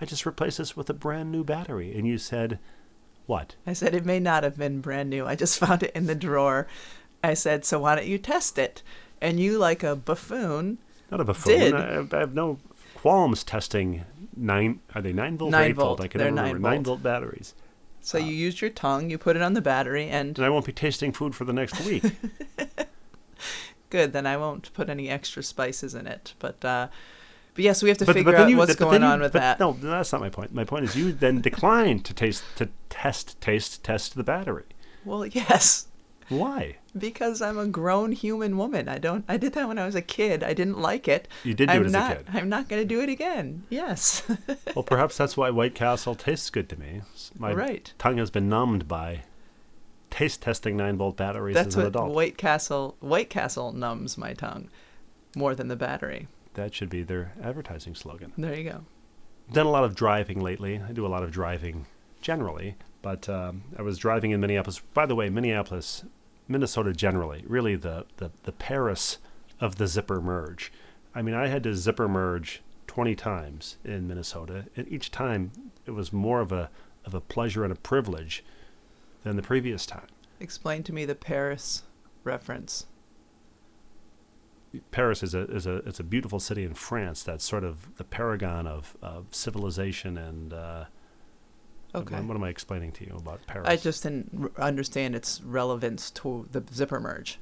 [0.00, 2.58] "I just replaced this with a brand new battery," and you said,
[3.26, 5.26] "What?" I said it may not have been brand new.
[5.26, 6.66] I just found it in the drawer.
[7.22, 8.82] I said, so why don't you test it?
[9.20, 10.78] And you, like a buffoon,
[11.10, 11.58] Not a buffoon.
[11.58, 11.74] Did.
[11.74, 12.58] I, I have no
[12.94, 14.80] qualms testing nine.
[14.94, 16.00] Are they nine volt or Nine eight volt?
[16.00, 16.68] I can They're nine remember.
[16.70, 17.00] Nine volt.
[17.00, 17.54] volt batteries.
[18.02, 20.66] So you used your tongue, you put it on the battery, and And I won't
[20.66, 22.04] be tasting food for the next week.
[23.90, 24.12] good.
[24.12, 26.34] Then I won't put any extra spices in it.
[26.38, 26.88] But uh,
[27.54, 29.32] but yes, we have to But- figure but out you- what's going you- on with
[29.32, 29.60] but that.
[29.60, 30.54] No, that's not my point.
[30.54, 34.66] My point is you then declined to taste to test taste test the battery.
[35.04, 35.88] Well, yes,
[36.28, 36.76] Why?
[36.98, 38.88] Because I'm a grown human woman.
[38.88, 39.24] I don't.
[39.28, 40.42] I did that when I was a kid.
[40.42, 41.28] I didn't like it.
[41.44, 42.26] You did do I'm it as a kid.
[42.32, 43.64] I'm not going to do it again.
[43.68, 44.22] Yes.
[44.74, 47.02] Well, perhaps that's why White Castle tastes good to me.
[47.38, 47.92] My Right.
[47.98, 49.22] tongue has been numbed by
[50.10, 52.12] taste testing nine volt batteries That's as an what adult.
[52.14, 52.96] White Castle.
[53.00, 54.68] White Castle numbs my tongue
[55.36, 56.28] more than the battery.
[56.54, 58.32] That should be their advertising slogan.
[58.38, 58.84] There you go.
[59.52, 60.80] done a lot of driving lately.
[60.88, 61.86] I do a lot of driving
[62.20, 64.80] generally, but um, I was driving in Minneapolis.
[64.94, 66.04] By the way, Minneapolis,
[66.50, 69.18] Minnesota generally, really the, the, the Paris
[69.60, 70.72] of the zipper merge.
[71.14, 75.52] I mean, I had to zipper merge 20 times in Minnesota, and each time
[75.86, 76.68] it was more of a,
[77.04, 78.44] of a pleasure and a privilege
[79.22, 80.08] than the previous time.
[80.40, 81.84] Explain to me the Paris
[82.24, 82.86] reference.
[84.90, 88.04] Paris is a is a it's a beautiful city in France that's sort of the
[88.04, 90.84] paragon of, of civilization and uh,
[91.94, 92.14] Okay.
[92.14, 93.68] what, what am I explaining to you about Paris?
[93.68, 97.38] I just didn't r- understand its relevance to the zipper merge.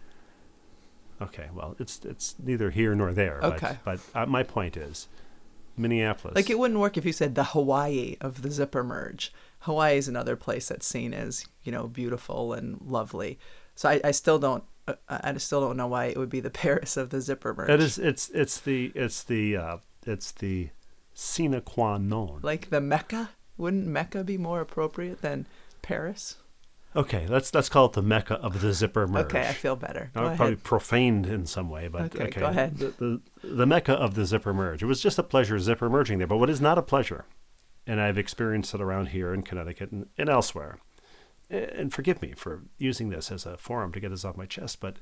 [1.20, 3.40] Okay, well, it's it's neither here nor there.
[3.42, 3.76] Okay.
[3.84, 5.08] But, but uh, my point is,
[5.76, 6.37] Minneapolis.
[6.37, 9.32] Like it wouldn't work if you said the Hawaii of the zipper merge.
[9.61, 13.38] Hawaii is another place that's seen as you know beautiful and lovely.
[13.74, 16.50] So I, I still don't uh, I still don't know why it would be the
[16.62, 17.70] Paris of the zipper merge.
[17.70, 17.98] it is.
[17.98, 20.70] It's it's the it's the uh, it's the
[21.14, 22.40] sine qua non.
[22.42, 23.30] like the Mecca.
[23.59, 25.47] Wouldn't Mecca be more appropriate than
[25.83, 26.37] Paris?
[26.97, 29.27] Okay, let's let's call it the mecca of the zipper merge.
[29.27, 30.11] Okay, I feel better.
[30.14, 30.37] Go ahead.
[30.38, 32.40] probably profaned in some way, but Okay, okay.
[32.40, 32.79] go ahead.
[32.79, 34.83] The, the, the mecca of the zipper merge.
[34.83, 36.27] It was just a pleasure zipper merging there.
[36.27, 37.27] But what is not a pleasure,
[37.87, 40.79] and I've experienced it around here in Connecticut and, and elsewhere,
[41.51, 44.81] and forgive me for using this as a forum to get this off my chest,
[44.81, 44.97] but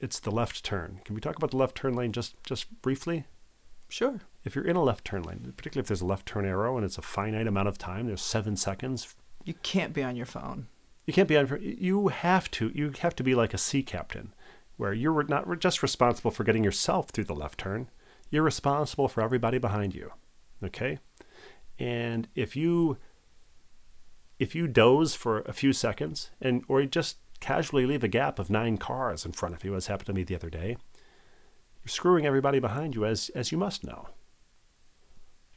[0.00, 1.00] it's the left turn.
[1.04, 3.24] Can we talk about the left turn lane just, just briefly?
[3.88, 4.20] Sure.
[4.44, 6.84] If you're in a left turn lane, particularly if there's a left turn arrow and
[6.84, 9.14] it's a finite amount of time, there's seven seconds.
[9.44, 10.68] You can't be on your phone.
[11.06, 11.58] You can't be on.
[11.60, 12.70] You have to.
[12.74, 14.32] You have to be like a sea captain,
[14.76, 17.88] where you're not just responsible for getting yourself through the left turn.
[18.30, 20.12] You're responsible for everybody behind you.
[20.62, 20.98] Okay,
[21.78, 22.98] and if you
[24.38, 28.38] if you doze for a few seconds and or you just casually leave a gap
[28.38, 30.76] of nine cars in front of you, as happened to me the other day,
[31.82, 34.08] you're screwing everybody behind you, as as you must know.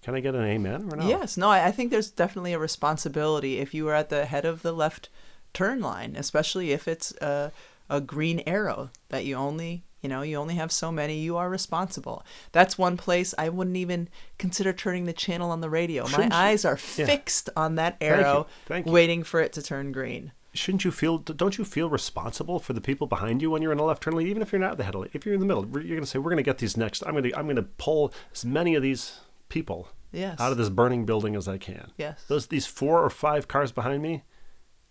[0.08, 1.06] Can I get an amen or no?
[1.06, 4.46] Yes, no, I, I think there's definitely a responsibility if you are at the head
[4.46, 5.10] of the left
[5.54, 7.52] turn line, especially if it's a,
[7.90, 11.50] a green arrow that you only you know you only have so many you are
[11.50, 16.30] responsible that's one place i wouldn't even consider turning the channel on the radio Shouldn't
[16.30, 17.06] my you- eyes are Yeah.
[17.08, 18.92] fixed on that arrow Thank you.
[18.94, 21.18] waiting for it to turn green Shouldn't you feel?
[21.20, 24.14] Don't you feel responsible for the people behind you when you're in a left turn
[24.16, 24.28] lane?
[24.28, 25.84] Even if you're not at the head, of lane, if you're in the middle, you're
[25.98, 27.04] going to say, "We're going to get these next.
[27.06, 27.38] I'm going to.
[27.38, 31.36] I'm going to pull as many of these people yes out of this burning building
[31.36, 34.24] as I can." yes Those these four or five cars behind me,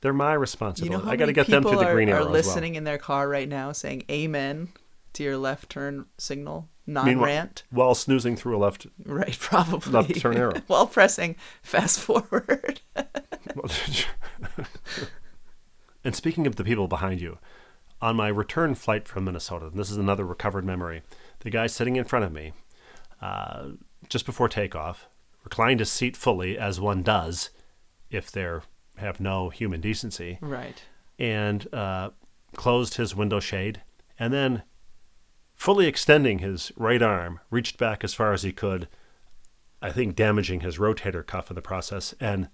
[0.00, 1.04] they're my you responsibility.
[1.04, 2.98] know I got to get them through the are, green are arrow listening in their
[2.98, 4.68] car right now saying amen
[5.14, 7.64] to your left turn signal non-rant.
[7.70, 8.86] While snoozing through a left.
[9.04, 10.54] right probably Left turn arrow.
[10.66, 12.80] while pressing fast forward
[16.04, 17.38] and speaking of the people behind you,
[18.00, 21.02] on my return flight from Minnesota, and this is another recovered memory,
[21.40, 22.52] the guy sitting in front of me,
[23.20, 23.70] uh,
[24.08, 25.08] just before takeoff,
[25.44, 27.50] reclined his seat fully, as one does
[28.10, 28.58] if they
[28.96, 30.82] have no human decency, right
[31.18, 32.10] and uh,
[32.54, 33.82] closed his window shade,
[34.18, 34.62] and then,
[35.54, 38.88] fully extending his right arm, reached back as far as he could,
[39.80, 42.48] I think damaging his rotator cuff in the process, and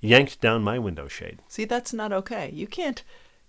[0.00, 1.42] yanked down my window shade.
[1.48, 2.50] See, that's not okay.
[2.52, 3.02] You can't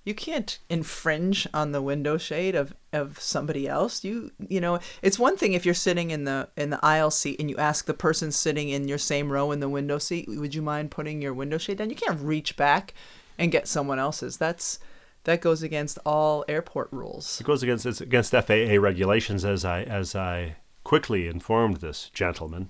[0.07, 4.05] you can't infringe on the window shade of, of somebody else.
[4.05, 7.41] You you know, it's one thing if you're sitting in the in the aisle seat
[7.41, 10.55] and you ask the person sitting in your same row in the window seat, would
[10.55, 11.89] you mind putting your window shade down?
[11.89, 12.93] You can't reach back
[13.37, 14.37] and get someone else's.
[14.37, 14.79] That's
[15.25, 17.41] that goes against all airport rules.
[17.41, 22.69] It goes against it's against FAA regulations, as I as I quickly informed this gentleman.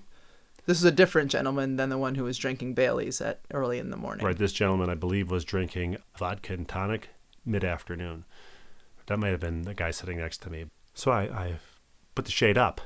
[0.66, 3.90] This is a different gentleman than the one who was drinking Bailey's at early in
[3.90, 4.26] the morning.
[4.26, 7.08] Right, this gentleman, I believe, was drinking vodka and tonic
[7.48, 8.24] mid afternoon.
[9.06, 10.66] That might have been the guy sitting next to me.
[10.94, 11.54] So I, I
[12.14, 12.80] put the shade up.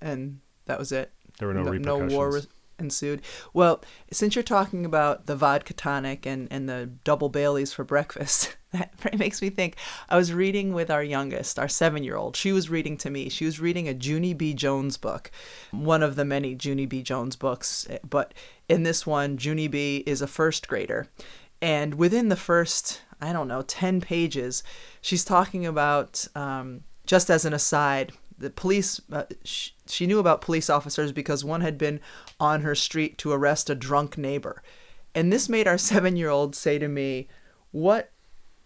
[0.00, 1.12] and that was it.
[1.38, 2.12] There were no, no, repercussions.
[2.12, 2.42] war re-
[2.78, 3.22] ensued.
[3.52, 8.56] Well, since you're talking about the vodka tonic and, and the double Baileys for breakfast,
[8.72, 9.76] that makes me think.
[10.08, 12.36] I was reading with our youngest, our seven year old.
[12.36, 13.28] She was reading to me.
[13.28, 14.54] She was reading a Junie B.
[14.54, 15.30] Jones book,
[15.70, 17.02] one of the many Junie B.
[17.02, 17.86] Jones books.
[18.08, 18.34] But
[18.68, 20.02] in this one, Junie B.
[20.06, 21.08] is a first grader.
[21.62, 24.62] And within the first, I don't know, 10 pages,
[25.00, 30.40] she's talking about, um, just as an aside, the police, uh, sh- she knew about
[30.40, 32.00] police officers because one had been
[32.38, 34.62] on her street to arrest a drunk neighbor.
[35.14, 37.28] And this made our seven year old say to me,
[37.70, 38.10] What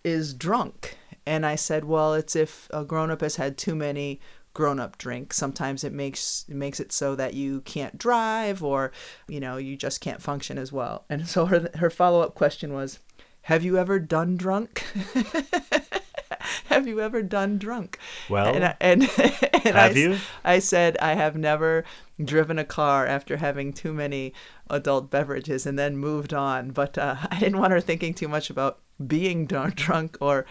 [0.05, 0.97] is drunk?
[1.27, 4.21] And I said, Well, it's if a grown up has had too many
[4.55, 5.37] grown up drinks.
[5.37, 8.90] Sometimes it makes it makes it so that you can't drive or,
[9.29, 11.05] you know, you just can't function as well.
[11.09, 12.99] And so her her follow up question was,
[13.42, 14.85] Have you ever done drunk?
[16.66, 17.98] have you ever done drunk?
[18.29, 19.03] Well, and I, and,
[19.64, 20.18] and I, have you?
[20.44, 21.85] I said I have never
[22.22, 24.33] driven a car after having too many
[24.70, 26.70] adult beverages and then moved on.
[26.70, 30.44] But uh, I didn't want her thinking too much about being drunk or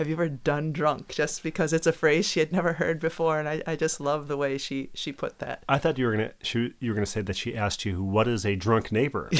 [0.00, 3.38] have you ever done drunk just because it's a phrase she had never heard before
[3.38, 6.12] and I, I just love the way she she put that I thought you were
[6.12, 9.30] gonna she, you were gonna say that she asked you what is a drunk neighbor,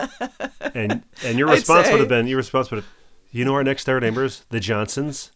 [0.74, 2.86] and and your response would have been your response would have,
[3.30, 5.30] you know our next door neighbors the Johnsons.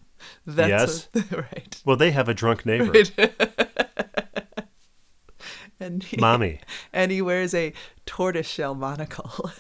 [0.47, 1.09] that's Yes.
[1.31, 2.95] what- right Well, they have a drunk neighbor,
[5.81, 6.61] and he, mommy.
[6.93, 7.73] and he wears a
[8.07, 9.51] tortoiseshell monocle.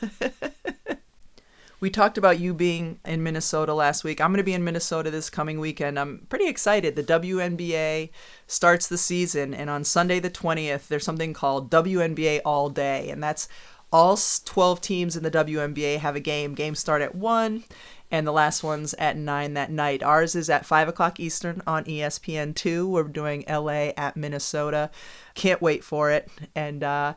[1.82, 4.20] We talked about you being in Minnesota last week.
[4.20, 5.98] I'm going to be in Minnesota this coming weekend.
[5.98, 6.94] I'm pretty excited.
[6.94, 8.10] The WNBA
[8.46, 13.20] starts the season, and on Sunday the 20th, there's something called WNBA All Day, and
[13.20, 13.48] that's
[13.92, 16.54] all 12 teams in the WNBA have a game.
[16.54, 17.64] Games start at 1,
[18.12, 20.04] and the last one's at 9 that night.
[20.04, 22.86] Ours is at 5 o'clock Eastern on E ESPN2.
[22.88, 24.88] We're doing LA at Minnesota.
[25.34, 26.30] Can't wait for it.
[26.54, 27.14] And, uh,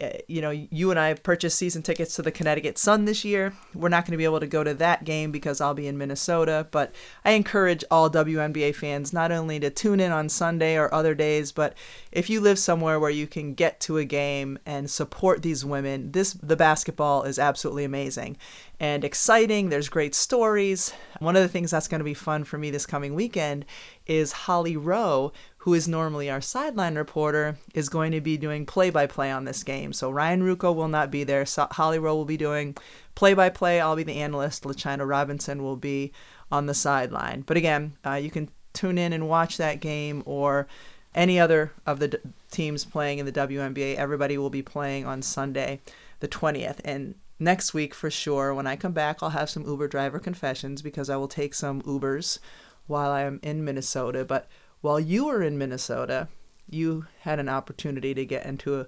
[0.00, 3.54] Uh, you know, you and I purchased season tickets to the Connecticut Sun this year.
[3.74, 5.96] We're not going to be able to go to that game because I'll be in
[5.96, 10.92] Minnesota, but I encourage all WNBA fans not only to tune in on Sunday or
[10.92, 11.74] other days, but
[12.12, 16.12] if you live somewhere where you can get to a game and support these women,
[16.12, 18.36] this the basketball is absolutely amazing.
[18.78, 19.68] And exciting.
[19.68, 20.92] There's great stories.
[21.18, 23.64] One of the things that's going to be fun for me this coming weekend
[24.06, 28.90] is Holly Rowe, who is normally our sideline reporter, is going to be doing play
[28.90, 29.92] by play on this game.
[29.92, 31.46] So Ryan Ruocco will not be there.
[31.46, 32.76] So Holly Rowe will be doing
[33.14, 33.80] play by play.
[33.80, 34.64] I'll be the analyst.
[34.64, 36.12] LaChina Robinson will be
[36.52, 37.42] on the sideline.
[37.42, 40.68] But again, uh, you can tune in and watch that game or
[41.14, 42.18] any other of the d-
[42.50, 43.96] teams playing in the WNBA.
[43.96, 45.80] Everybody will be playing on Sunday,
[46.20, 46.78] the 20th.
[46.84, 50.82] And next week, for sure, when I come back, I'll have some Uber driver confessions
[50.82, 52.38] because I will take some Ubers
[52.86, 54.24] while I'm in Minnesota.
[54.24, 54.48] But
[54.80, 56.28] while you were in Minnesota,
[56.68, 58.86] you had an opportunity to get into a,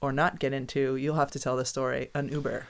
[0.00, 2.66] or not get into, you'll have to tell the story, an Uber.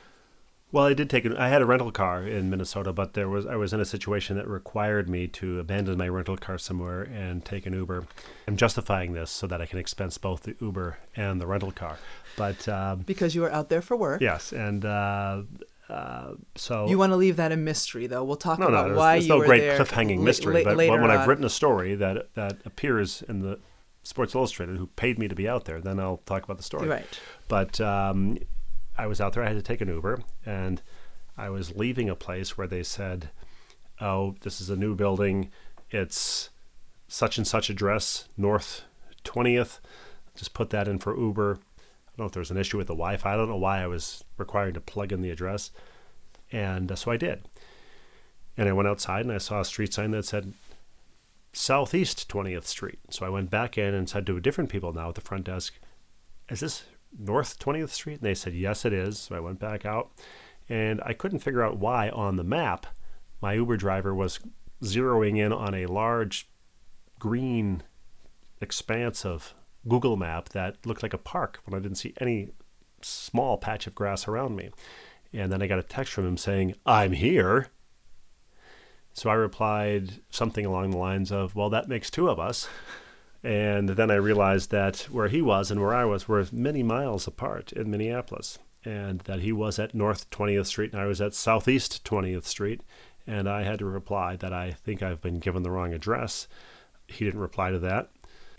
[0.72, 1.24] Well, I did take.
[1.26, 4.36] I had a rental car in Minnesota, but there was I was in a situation
[4.36, 8.06] that required me to abandon my rental car somewhere and take an Uber.
[8.48, 11.98] I'm justifying this so that I can expense both the Uber and the rental car.
[12.36, 14.20] But um, because you were out there for work.
[14.20, 15.42] Yes, and uh,
[15.88, 18.24] uh, so you want to leave that a mystery, though.
[18.24, 20.64] We'll talk no, about no, why you no were great there cliffhanging mystery.
[20.64, 23.60] la- but when I've written a story that that appears in the
[24.02, 26.88] Sports Illustrated, who paid me to be out there, then I'll talk about the story.
[26.88, 27.20] Right.
[27.46, 28.38] But um,
[28.98, 29.42] I was out there.
[29.42, 30.80] I had to take an Uber, and
[31.36, 33.30] I was leaving a place where they said,
[34.00, 35.50] "Oh, this is a new building.
[35.90, 36.50] It's
[37.08, 38.82] such and such address, North
[39.24, 39.80] 20th.
[40.34, 42.86] Just put that in for Uber." I don't know if there was an issue with
[42.86, 43.32] the Wi-Fi.
[43.34, 45.70] I don't know why I was required to plug in the address,
[46.50, 47.46] and uh, so I did.
[48.56, 50.54] And I went outside and I saw a street sign that said
[51.52, 52.98] Southeast 20th Street.
[53.10, 55.74] So I went back in and said to different people now at the front desk,
[56.48, 56.84] "Is this
[57.18, 60.10] North 20th Street?" And they said, "Yes, it is." So I went back out,
[60.68, 62.86] and I couldn't figure out why on the map
[63.40, 64.40] my Uber driver was
[64.82, 66.48] zeroing in on a large
[67.18, 67.82] green
[68.60, 69.54] expanse of
[69.88, 72.50] Google map that looked like a park when I didn't see any
[73.02, 74.70] small patch of grass around me.
[75.32, 77.68] And then I got a text from him saying, "I'm here."
[79.16, 82.68] So I replied something along the lines of, Well, that makes two of us.
[83.46, 87.28] And then I realized that where he was and where I was were many miles
[87.28, 91.32] apart in Minneapolis, and that he was at North 20th Street and I was at
[91.32, 92.80] Southeast 20th Street.
[93.24, 96.48] And I had to reply that I think I've been given the wrong address.
[97.06, 98.10] He didn't reply to that.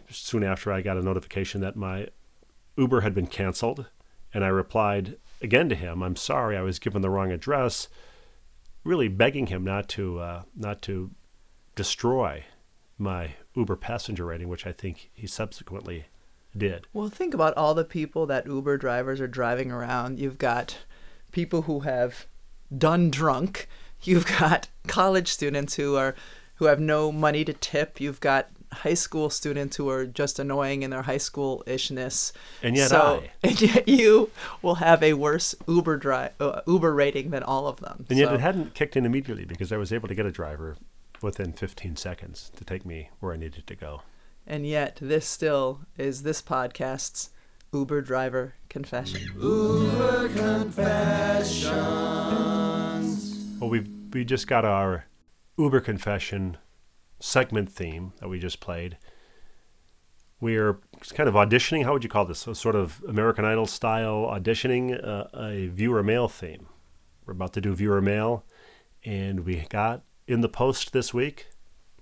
[0.09, 2.07] Soon after, I got a notification that my
[2.77, 3.87] Uber had been canceled.
[4.33, 7.89] And I replied again to him, I'm sorry, I was given the wrong address
[8.85, 11.11] really begging him not to uh, not to
[11.75, 12.45] destroy
[12.97, 16.05] my Uber passenger rating, which I think he subsequently
[16.55, 16.87] did.
[16.93, 20.19] Well, think about all the people that Uber drivers are driving around.
[20.19, 20.77] You've got
[21.31, 22.27] people who have
[22.75, 23.67] done drunk.
[24.03, 26.15] You've got college students who are
[26.55, 27.99] who have no money to tip.
[27.99, 32.33] You've got high school students who are just annoying in their high school ishness.
[32.63, 33.31] And yet so, I.
[33.47, 34.29] and yet you
[34.61, 38.05] will have a worse Uber drive uh, Uber rating than all of them.
[38.09, 40.31] And yet So- it hadn't kicked in immediately because I was able to get a
[40.31, 40.77] driver
[41.21, 44.01] within 15 seconds to take me where I needed to go.
[44.45, 47.31] and yet this still is this podcast's
[47.73, 49.21] Uber driver confession.
[49.35, 50.29] Uber
[52.07, 53.45] confessions.
[53.59, 55.05] Well, we we just got our
[55.57, 56.57] Uber confession
[57.19, 58.97] segment theme that we just played.
[60.39, 60.79] We're
[61.13, 61.83] kind of auditioning.
[61.83, 62.45] How would you call this?
[62.47, 66.67] A sort of American Idol style auditioning uh, a viewer mail theme.
[67.25, 68.45] We're about to do viewer mail,
[69.03, 71.47] and we got in the post this week,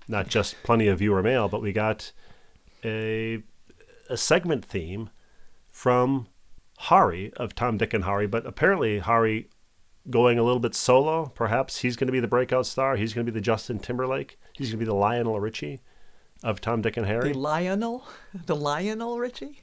[0.08, 2.12] not just plenty of viewer mail, but we got
[2.84, 3.42] a
[4.08, 5.10] a segment theme
[5.70, 6.28] from
[6.78, 8.26] Hari of Tom, Dick, and Hari.
[8.26, 9.48] But apparently, Hari
[10.10, 11.26] going a little bit solo.
[11.34, 12.96] Perhaps he's going to be the breakout star.
[12.96, 14.38] He's going to be the Justin Timberlake.
[14.52, 15.80] He's going to be the Lionel Richie
[16.42, 17.32] of Tom, Dick, and Harry.
[17.32, 18.06] The Lionel,
[18.46, 19.62] the Lionel Richie.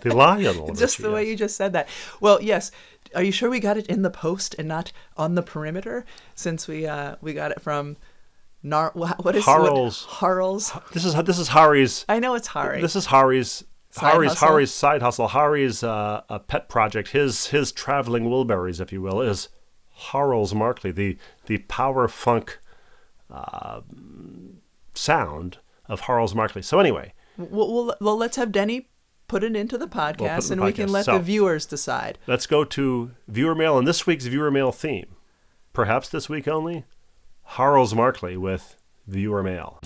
[0.00, 0.68] The Lionel.
[0.74, 1.30] just Richie, the way yes.
[1.30, 1.88] you just said that.
[2.20, 2.70] Well, yes.
[3.14, 6.04] Are you sure we got it in the post and not on the perimeter?
[6.34, 7.96] Since we uh we got it from
[8.62, 8.92] Nar.
[8.94, 10.06] wha- What is Harl's.
[10.70, 10.92] What.
[10.92, 12.04] This is this is Hari's.
[12.08, 12.80] I know it's Harry.
[12.80, 13.64] This is Harry's.
[13.90, 14.48] Side Hari's hustle?
[14.48, 15.28] Hari's side hustle.
[15.28, 17.10] Hari's uh, a pet project.
[17.10, 19.50] His his traveling Wilburys, if you will, is
[19.90, 22.58] Harl's Markley, the the power funk
[23.30, 23.82] uh,
[24.94, 25.58] sound
[25.88, 26.62] of Harl's Markley.
[26.62, 28.88] So anyway, well, well, well, let's have Denny
[29.28, 32.18] put it into the podcast, in and the we can let So- the viewers decide.
[32.26, 35.16] Let's go to viewer mail and this week's viewer mail theme.
[35.72, 36.84] Perhaps this week only,
[37.42, 38.76] Harl's Markley with
[39.06, 39.80] viewer mail.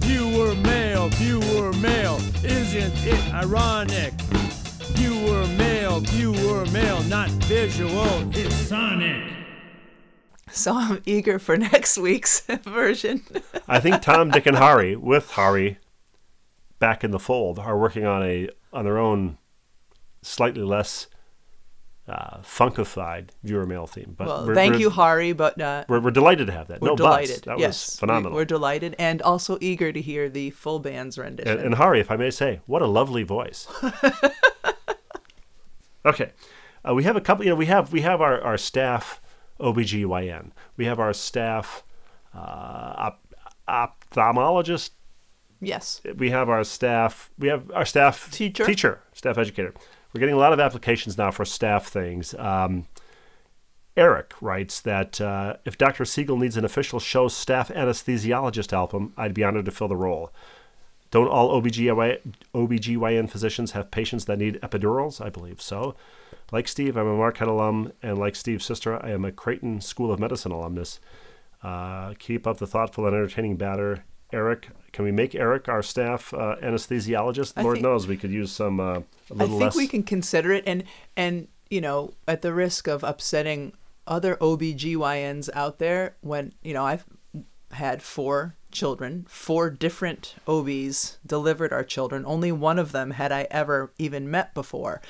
[0.00, 4.12] Viewer mail, viewer mail, isn't it ironic?
[4.94, 9.37] Viewer mail, viewer mail, not visual, it's sonic.
[10.52, 13.22] So I'm eager for next week's version.
[13.66, 15.78] I think Tom, Dick, and Hari, with Hari
[16.78, 19.38] back in the fold, are working on a on their own
[20.22, 21.06] slightly less
[22.08, 24.14] uh, funkified viewer mail theme.
[24.16, 26.80] But Well, thank you, Hari, but uh, We're, we're delighted to have that.
[26.80, 27.36] we're no delighted.
[27.36, 27.46] buts.
[27.46, 28.34] That yes, was phenomenal.
[28.36, 31.52] We're delighted and also eager to hear the full band's rendition.
[31.52, 33.68] And, and Hari, if I may say, what a lovely voice.
[36.06, 36.32] okay.
[36.88, 39.20] Uh, we have a couple, you know, we have we have our, our staff
[39.60, 40.50] OBGYN.
[40.76, 41.82] We have our staff
[42.34, 43.34] uh, op-
[43.68, 44.90] ophthalmologist.
[45.60, 46.00] yes.
[46.16, 48.64] We have our staff, we have our staff Teacher.
[48.64, 49.74] teacher, staff educator.
[50.12, 52.34] We're getting a lot of applications now for staff things.
[52.34, 52.86] Um,
[53.96, 56.04] Eric writes that uh, if Dr.
[56.04, 60.32] Siegel needs an official show staff anesthesiologist album, I'd be honored to fill the role.
[61.10, 62.18] Don't all OBGY,
[62.54, 65.24] OBGYN physicians have patients that need epidurals?
[65.24, 65.94] I believe so.
[66.52, 70.12] Like Steve, I'm a Marquette alum, and like Steve's sister, I am a Creighton School
[70.12, 71.00] of Medicine alumnus.
[71.62, 74.04] Uh, keep up the thoughtful and entertaining batter.
[74.32, 77.54] Eric, can we make Eric our staff uh, anesthesiologist?
[77.56, 79.00] I Lord think- knows we could use some uh, a I
[79.34, 79.76] little I think less.
[79.76, 80.84] we can consider it and
[81.16, 83.72] and you know, at the risk of upsetting
[84.06, 87.04] other OBGYNs out there when, you know, I've
[87.72, 92.24] had four children, four different OBs delivered our children.
[92.24, 95.02] Only one of them had I ever even met before.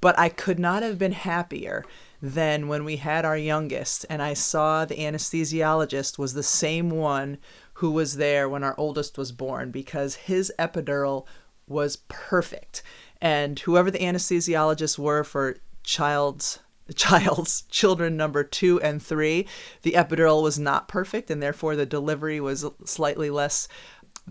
[0.00, 1.84] But I could not have been happier
[2.22, 7.36] than when we had our youngest and I saw the anesthesiologist was the same one
[7.74, 11.26] who was there when our oldest was born because his epidural
[11.66, 12.82] was perfect.
[13.20, 16.60] And whoever the anesthesiologists were for child's
[16.96, 19.46] child's children number 2 and 3,
[19.82, 23.68] the epidural was not perfect and therefore the delivery was slightly less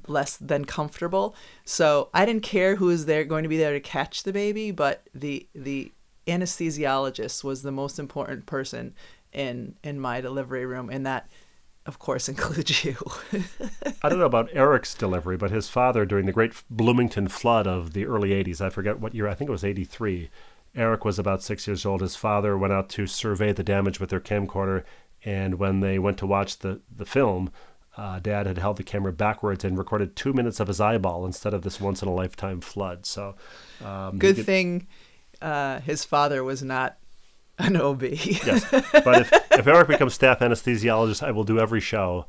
[0.07, 1.36] less than comfortable.
[1.66, 4.72] So I didn't care who was there going to be there to catch the baby,
[4.72, 5.91] but the the
[6.28, 8.93] anesthesiologist was the most important person
[9.34, 11.30] in in my delivery room and that
[11.86, 12.95] of course includes you.
[14.03, 17.93] I don't know about Eric's delivery, but his father during the great Bloomington flood of
[17.93, 20.30] the early 80s, I forget what year, I think it was 83.
[20.80, 22.01] Eric was about six years old.
[22.01, 24.84] His father went out to survey the damage with their camcorder,
[25.25, 27.51] and when they went to watch the, the film,
[27.97, 31.53] uh, Dad had held the camera backwards and recorded two minutes of his eyeball instead
[31.53, 33.05] of this once in a lifetime flood.
[33.05, 33.36] So,
[33.84, 34.88] um, Good could- thing
[35.41, 36.97] uh, his father was not
[37.57, 38.03] an OB.
[38.03, 42.25] Yes, but if, if Eric becomes staff anesthesiologist, I will do every show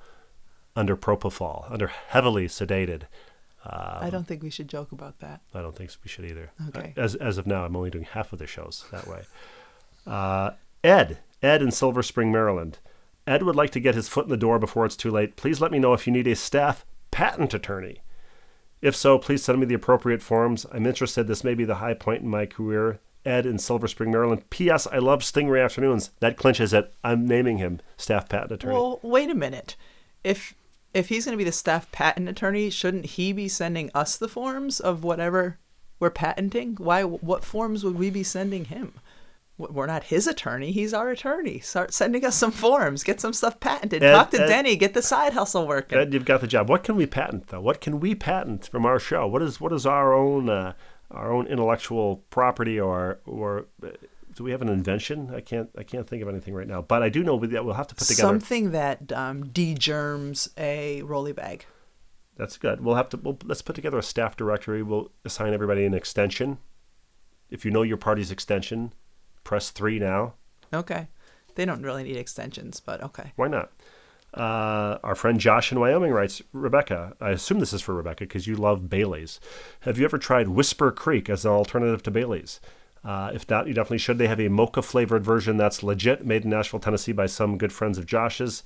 [0.74, 3.03] under propofol, under heavily sedated.
[3.64, 5.40] I don't think we should joke about that.
[5.54, 6.50] I don't think we should either.
[6.68, 6.94] Okay.
[6.96, 9.22] As as of now, I'm only doing half of the shows that way.
[10.06, 10.52] Uh,
[10.82, 12.78] Ed, Ed in Silver Spring, Maryland.
[13.26, 15.36] Ed would like to get his foot in the door before it's too late.
[15.36, 18.00] Please let me know if you need a staff patent attorney.
[18.80, 20.64] If so, please send me the appropriate forms.
[20.72, 21.26] I'm interested.
[21.26, 22.98] This may be the high point in my career.
[23.26, 24.48] Ed in Silver Spring, Maryland.
[24.48, 24.86] P.S.
[24.86, 26.11] I love Stingray Afternoons.
[26.20, 26.94] That clinches it.
[27.04, 28.72] I'm naming him staff patent attorney.
[28.72, 29.76] Well, wait a minute.
[30.24, 30.54] If
[30.95, 34.28] if he's going to be the staff patent attorney, shouldn't he be sending us the
[34.28, 35.59] forms of whatever
[35.99, 36.76] we're patenting?
[36.78, 37.03] Why?
[37.05, 38.95] What forms would we be sending him?
[39.59, 40.72] We're not his attorney.
[40.72, 41.59] He's our attorney.
[41.61, 43.05] Start sending us some forms.
[43.05, 44.03] Get some stuff patented.
[44.03, 44.74] Ed- Talk to Ed- Denny.
[44.74, 45.99] Get the side hustle working.
[45.99, 46.70] Ed, you've got the job.
[46.70, 47.61] What can we patent though?
[47.61, 49.26] What can we patent from our show?
[49.26, 50.72] What is what is our own uh,
[51.11, 53.88] our own intellectual property or or uh,
[54.41, 55.30] do we have an invention?
[55.34, 56.80] I can't I can't think of anything right now.
[56.80, 58.26] But I do know that we'll have to put together.
[58.26, 61.66] Something that um, de-germs a rolly bag.
[62.38, 62.82] That's good.
[62.82, 64.82] We'll have to we'll, let's put together a staff directory.
[64.82, 66.57] We'll assign everybody an extension.
[67.51, 68.95] If you know your party's extension,
[69.45, 70.32] press three now.
[70.72, 71.09] Okay.
[71.55, 73.32] They don't really need extensions, but okay.
[73.36, 73.70] Why not?
[74.32, 78.47] Uh, our friend Josh in Wyoming writes, Rebecca, I assume this is for Rebecca because
[78.47, 79.38] you love Bailey's.
[79.80, 82.59] Have you ever tried Whisper Creek as an alternative to Bailey's?
[83.05, 84.18] Uh, if not, you definitely should.
[84.18, 87.72] They have a mocha flavored version that's legit, made in Nashville, Tennessee by some good
[87.72, 88.62] friends of Josh's.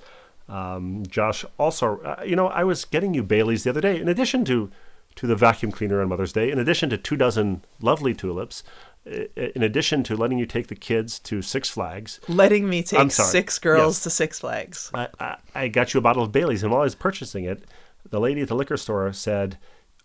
[0.49, 3.99] Um, Josh also, uh, you know, I was getting you Bailey's the other day.
[3.99, 4.69] In addition to
[5.15, 8.63] to the vacuum cleaner on Mother's Day, in addition to two dozen lovely tulips,
[9.05, 13.57] in addition to letting you take the kids to Six Flags, Letting me take six
[13.57, 14.03] girls Yes.
[14.03, 14.91] to Six Flags.
[14.93, 17.63] I, I, I got you a bottle of Bailey's, and while I was purchasing it,
[18.09, 19.57] the lady at the liquor store said,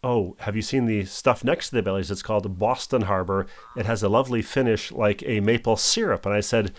[0.02, 2.10] "Oh, have you seen the stuff next to the Bailey's?
[2.10, 3.46] It's called Boston Harbor.
[3.76, 6.72] It has a lovely finish, like a maple syrup." And I said,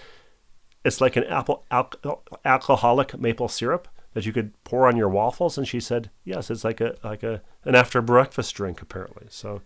[0.84, 5.58] "It's like an apple al- alcoholic maple syrup that you could pour on your waffles."
[5.58, 9.62] And she said, "Yes, it's like a like a an after breakfast drink, apparently." So,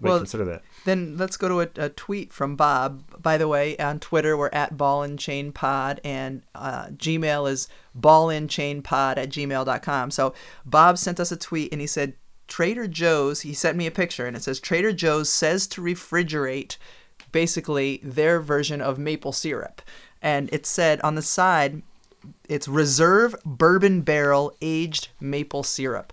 [0.00, 0.62] might Well, consider that.
[0.84, 3.22] Then let's go to a, a tweet from Bob.
[3.22, 7.68] By the way, on Twitter we're at Ball and Chain Pod, and uh, Gmail is
[7.98, 10.10] ballandchainpod at gmail.com.
[10.10, 10.34] So
[10.64, 12.14] Bob sent us a tweet, and he said
[12.48, 13.42] Trader Joe's.
[13.42, 16.76] He sent me a picture, and it says Trader Joe's says to refrigerate,
[17.30, 19.82] basically their version of maple syrup,
[20.20, 21.82] and it said on the side,
[22.48, 26.12] it's reserve bourbon barrel aged maple syrup.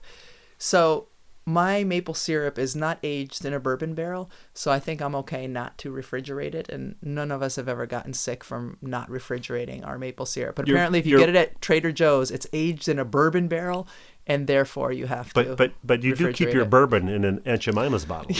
[0.57, 1.07] So
[1.45, 5.47] my maple syrup is not aged in a bourbon barrel, so I think I'm okay
[5.47, 6.69] not to refrigerate it.
[6.69, 10.55] And none of us have ever gotten sick from not refrigerating our maple syrup.
[10.55, 13.47] But You're- apparently, if you get it at Trader Joe's, it's aged in a bourbon
[13.47, 13.87] barrel,
[14.27, 15.43] and therefore you have to.
[15.43, 16.69] But but but you do keep your it.
[16.69, 18.35] bourbon in an Aunt Jemima's bottle,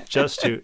[0.08, 0.62] just to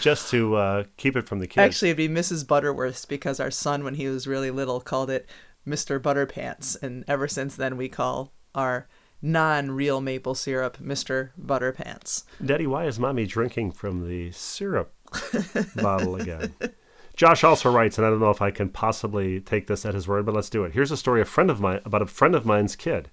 [0.00, 1.58] just to uh, keep it from the kids.
[1.58, 2.46] Actually, it'd be Mrs.
[2.46, 5.28] Butterworth's because our son, when he was really little, called it
[5.66, 6.00] Mr.
[6.00, 8.88] Butterpants, and ever since then we call our
[9.22, 11.30] non-real maple syrup Mr.
[11.40, 12.24] Butterpants.
[12.44, 14.94] Daddy, why is mommy drinking from the syrup
[15.76, 16.54] bottle again?
[17.16, 20.08] Josh also writes, and I don't know if I can possibly take this at his
[20.08, 20.72] word, but let's do it.
[20.72, 23.10] Here's a story a friend of mine about a friend of mine's kid.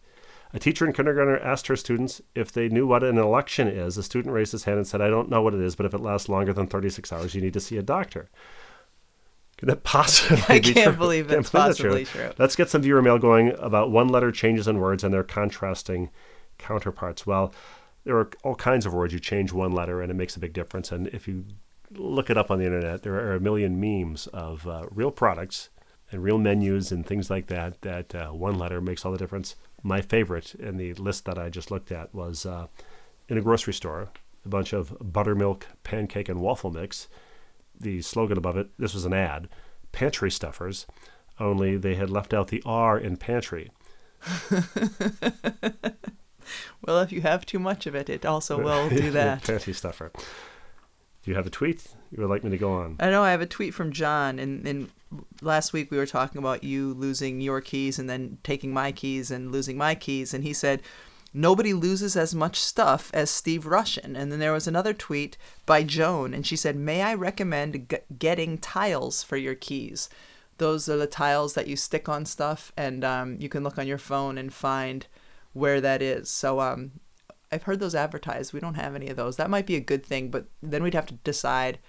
[0.54, 3.98] A teacher in kindergarten asked her students if they knew what an election is.
[3.98, 5.94] A student raised his hand and said, I don't know what it is, but if
[5.94, 8.30] it lasts longer than 36 hours, you need to see a doctor.
[9.58, 10.98] Could that possibly I be can't true?
[10.98, 12.32] believe Can't it's believe that's possibly true.
[12.38, 16.12] Let's get some viewer mail going about one letter changes in words and their contrasting
[16.58, 17.26] counterparts.
[17.26, 17.54] Well,
[18.04, 20.54] there are all kinds of words you change one letter and it makes a big
[20.54, 20.92] difference.
[20.92, 21.44] And if you
[21.92, 25.70] look it up on the internet, there are a million memes of uh, real products
[26.12, 27.82] and real menus and things like that.
[27.82, 29.56] That uh, one letter makes all the difference.
[29.84, 32.68] My favorite in the list that I just looked at was uh,
[33.30, 34.10] in a grocery store,
[34.46, 37.08] a bunch of buttermilk, pancake, and waffle mix.
[37.80, 39.50] The slogan above it, this was an ad,
[39.92, 40.88] pantry stuffers,
[41.40, 43.72] only they had left out the R in pantry.
[46.86, 49.44] Well, if you have too much of it, it also will do that.
[49.44, 50.12] Pantry stuffer.
[51.28, 52.96] You have a tweet you would like me to go on?
[53.02, 54.90] I know I have a tweet from John, and, and
[55.42, 59.30] last week we were talking about you losing your keys and then taking my keys
[59.30, 60.82] and losing my keys, and he said,
[61.34, 64.16] Nobody loses as much stuff as Steve Rushin.
[64.16, 67.98] And then there was another tweet by Joan, and she said, May I recommend g-
[68.18, 70.10] getting tiles for your keys?
[70.58, 73.86] Those are the tiles that you stick on stuff, and um, you can look on
[73.86, 75.06] your phone and find
[75.52, 76.30] where that is.
[76.30, 76.94] So um,
[77.52, 78.54] I've heard those advertised.
[78.54, 79.38] We don't have any of those.
[79.38, 81.80] That might be a good thing, but then we'd have to decide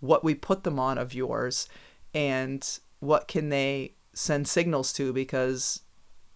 [0.00, 1.68] what we put them on of yours
[2.14, 5.80] and what can they send signals to because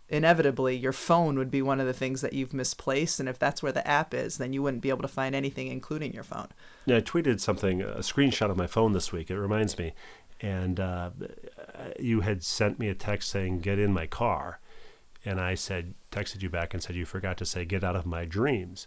[0.08, 3.62] inevitably your phone would be one of the things that you've misplaced and if that's
[3.62, 6.48] where the app is then you wouldn't be able to find anything including your phone
[6.84, 9.30] Yeah, I tweeted something, a screenshot of my phone this week.
[9.30, 9.94] It reminds me.
[10.42, 11.10] And uh,
[11.98, 14.59] you had sent me a text saying, get in my car.
[15.24, 18.06] And I said, texted you back and said, you forgot to say, get out of
[18.06, 18.86] my dreams.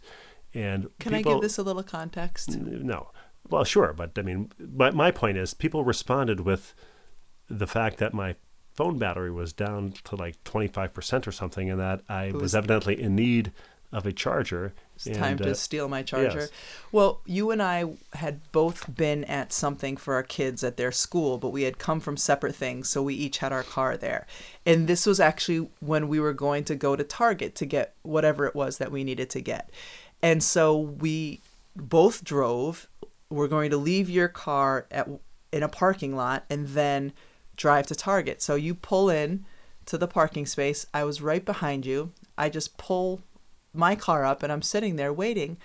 [0.53, 3.09] And can i give this a little context No.
[3.49, 3.93] Well, sure.
[3.93, 6.73] But I mean, my, my point is, people responded with
[7.49, 8.35] the fact that my
[8.73, 12.99] phone battery was down to like 25% or something, and that I was, was- evidently
[13.01, 13.51] in need
[13.91, 14.73] of a charger.
[14.95, 16.41] It's time to uh, steal my charger.
[16.41, 16.51] yes.
[16.91, 21.37] Well, you and I had both been at something for our kids at their school,
[21.37, 24.27] but we had come from separate things, so we each had our car there.
[24.65, 28.45] And this was actually when we were going to go to Target to get whatever
[28.45, 29.71] it was that we needed to get.
[30.21, 31.41] And so we
[31.75, 32.87] both drove.
[33.29, 35.09] We're going to leave your car at
[35.51, 37.13] in a parking lot and then
[37.55, 38.41] drive to Target.
[38.41, 39.45] So you pull in
[39.85, 40.87] to the parking space.
[40.93, 42.11] I was right behind you.
[42.37, 43.21] I just pull
[43.73, 45.57] my car up and I'm sitting there waiting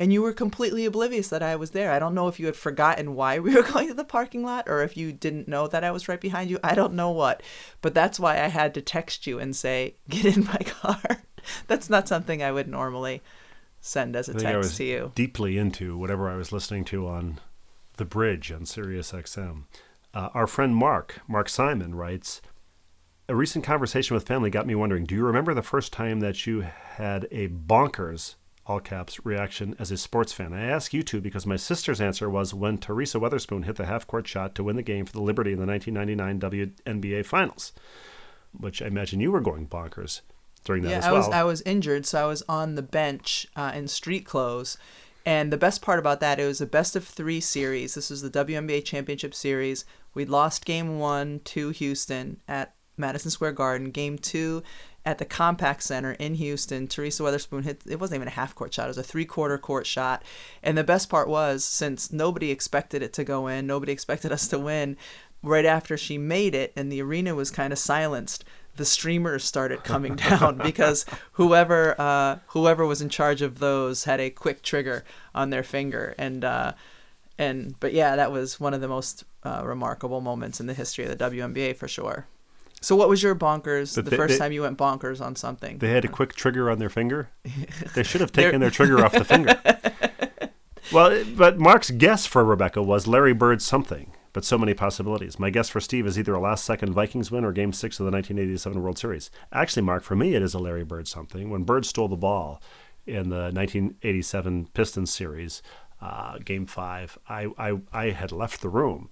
[0.00, 1.92] and you were completely oblivious that I was there.
[1.92, 4.66] I don't know if you had forgotten why we were going to the parking lot
[4.66, 6.58] or if you didn't know that I was right behind you.
[6.64, 7.42] I don't know what.
[7.82, 11.22] But that's why I had to text you and say, "Get in my car."
[11.66, 13.22] that's not something I would normally
[13.80, 15.12] send as a I think I text to you.
[15.14, 17.38] deeply into whatever I was listening to on
[17.96, 19.64] the bridge on Sirius XM.
[20.12, 22.40] Uh, our friend Mark, Mark Simon, writes
[23.30, 26.48] A recent conversation with family got me wondering do you remember the first time that
[26.48, 28.34] you had a bonkers,
[28.66, 30.52] all caps, reaction as a sports fan?
[30.52, 34.04] I ask you two because my sister's answer was when Teresa Weatherspoon hit the half
[34.04, 37.72] court shot to win the game for the Liberty in the 1999 WNBA Finals,
[38.50, 40.22] which I imagine you were going bonkers
[40.64, 43.46] during that yeah, as I was I was injured, so I was on the bench
[43.54, 44.76] uh, in street clothes.
[45.24, 47.94] And the best part about that, it was a best of three series.
[47.94, 49.84] This was the WNBA Championship Series.
[50.14, 53.90] We lost game one to Houston at Madison Square Garden.
[53.90, 54.62] Game two
[55.04, 56.86] at the Compaq Center in Houston.
[56.86, 59.58] Teresa Weatherspoon hit, it wasn't even a half court shot, it was a three quarter
[59.58, 60.22] court shot.
[60.62, 64.46] And the best part was, since nobody expected it to go in, nobody expected us
[64.48, 64.96] to win,
[65.42, 68.44] right after she made it and the arena was kind of silenced,
[68.76, 74.20] the streamers started coming down because whoever uh, whoever was in charge of those had
[74.20, 76.72] a quick trigger on their finger and uh,
[77.38, 81.04] and but yeah that was one of the most uh, remarkable moments in the history
[81.04, 82.26] of the WNBA for sure.
[82.82, 85.36] So what was your bonkers But the they- first they- time you went bonkers on
[85.36, 85.78] something?
[85.78, 87.30] They had a quick trigger on their finger.
[87.94, 89.60] They should have taken their trigger off the finger.
[90.92, 95.38] Well, but Mark's guess for Rebecca was Larry Bird something, but so many possibilities.
[95.38, 98.06] My guess for Steve is either a last second Vikings win or game six of
[98.06, 99.30] the 1987 World Series.
[99.52, 101.48] Actually, Mark, for me, it is a Larry Bird something.
[101.48, 102.60] When Bird stole the ball
[103.06, 105.62] in the 1987 Pistons series,
[106.00, 107.18] uh, Game Five.
[107.28, 109.10] I, I I had left the room.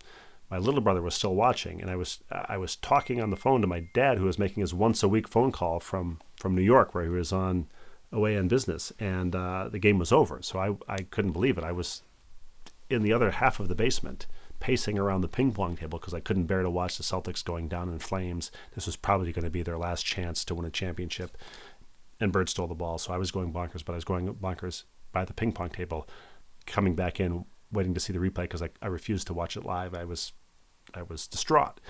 [0.50, 3.60] My little brother was still watching, and I was I was talking on the phone
[3.60, 6.62] to my dad, who was making his once a week phone call from from New
[6.62, 7.68] York, where he was on
[8.10, 10.40] away on business, and uh, the game was over.
[10.42, 11.64] So I I couldn't believe it.
[11.64, 12.02] I was
[12.88, 14.26] in the other half of the basement
[14.60, 17.68] pacing around the ping pong table because I couldn't bear to watch the Celtics going
[17.68, 18.50] down in flames.
[18.74, 21.36] This was probably going to be their last chance to win a championship.
[22.20, 24.82] And Bird stole the ball, so I was going bonkers, but I was going bonkers
[25.12, 26.08] by the ping pong table,
[26.66, 29.64] coming back in, waiting to see the replay because I, I refused to watch it
[29.64, 29.94] live.
[29.94, 30.32] I was
[30.94, 31.80] I was distraught.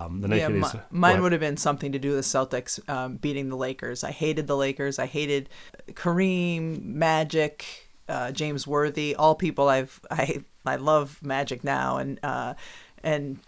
[0.00, 2.88] Um, the Yeah, 1980s mi- mine would have been something to do with the Celtics
[2.88, 4.02] um, beating the Lakers.
[4.02, 4.98] I hated the Lakers.
[4.98, 5.50] I hated
[5.92, 12.54] Kareem, Magic, uh, James Worthy, all people I've I I love Magic now, and uh,
[13.02, 13.38] and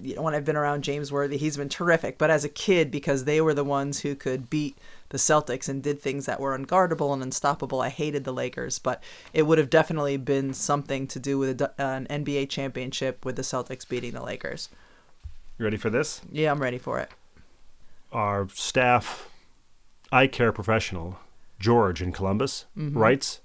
[0.00, 2.18] you know, when I've been around James Worthy, he's been terrific.
[2.18, 4.76] But as a kid, because they were the ones who could beat
[5.12, 8.78] the Celtics and did things that were unguardable and unstoppable, I hated the Lakers.
[8.78, 9.02] But
[9.32, 13.24] it would have definitely been something to do with a, d- uh, an NBA championship
[13.24, 14.68] with the Celtics beating the Lakers.
[15.58, 16.22] You ready for this?
[16.32, 17.10] Yeah, I'm ready for it.
[18.10, 19.28] our staff
[20.10, 21.18] eye care professional,
[21.60, 22.98] George in Columbus, mm-hmm.
[22.98, 23.40] writes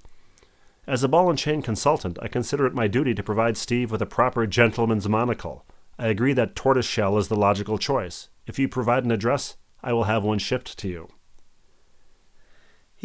[0.88, 4.02] As a ball and chain consultant, I consider it my duty to provide Steve with
[4.02, 5.66] a proper gentleman's monocle.
[6.00, 8.30] I agree that tortoise shell is the logical choice.
[8.46, 11.10] If you provide an address, I will have one shipped to you.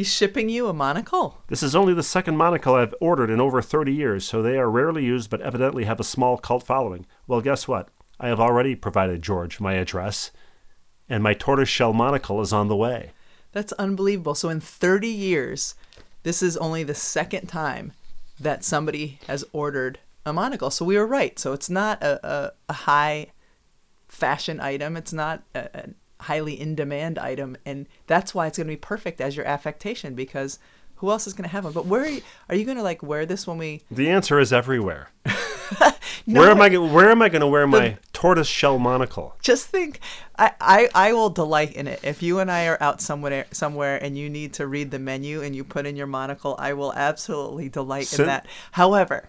[0.03, 1.45] He's shipping you a monocle?
[1.47, 4.69] This is only the second monocle I've ordered in over 30 years, so they are
[4.69, 7.07] rarely used but evidently have a small cult following.
[7.29, 7.89] Well, guess what?
[8.19, 10.33] I have already provided George my address,
[11.09, 13.13] and my tortoise shell monocle is on the way.
[13.53, 14.35] That's unbelievable.
[14.35, 15.77] So in 30 years,
[16.25, 17.93] this is only the second time
[18.41, 20.71] that somebody has ordered a monocle.
[20.71, 21.39] So we were right.
[21.39, 23.29] So it's not a, a, a high
[24.09, 24.97] fashion item.
[24.97, 25.89] It's not a, a
[26.23, 30.15] highly in demand item, and that's why it's going to be perfect as your affectation
[30.15, 30.59] because
[30.97, 31.73] who else is going to have one?
[31.73, 33.83] But where are you, are you going to like wear this when we?
[33.91, 35.11] The answer is everywhere.
[36.27, 36.69] No, where am I?
[36.77, 39.35] Where am I going to wear my tortoise shell monocle?
[39.41, 39.99] just think
[40.39, 43.97] I, I i will delight in it if you and i are out somewhere somewhere
[44.01, 46.93] and you need to read the menu and you put in your monocle i will
[46.95, 49.29] absolutely delight Sin- in that however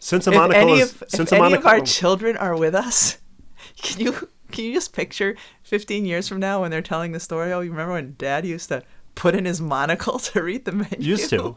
[0.00, 2.36] Since a if monocle any is of, since if a any monocle, of our children
[2.36, 3.18] are with us
[3.80, 7.52] can you can you just picture 15 years from now when they're telling the story
[7.52, 8.82] oh you remember when dad used to
[9.16, 11.56] put in his monocle to read the menu used to.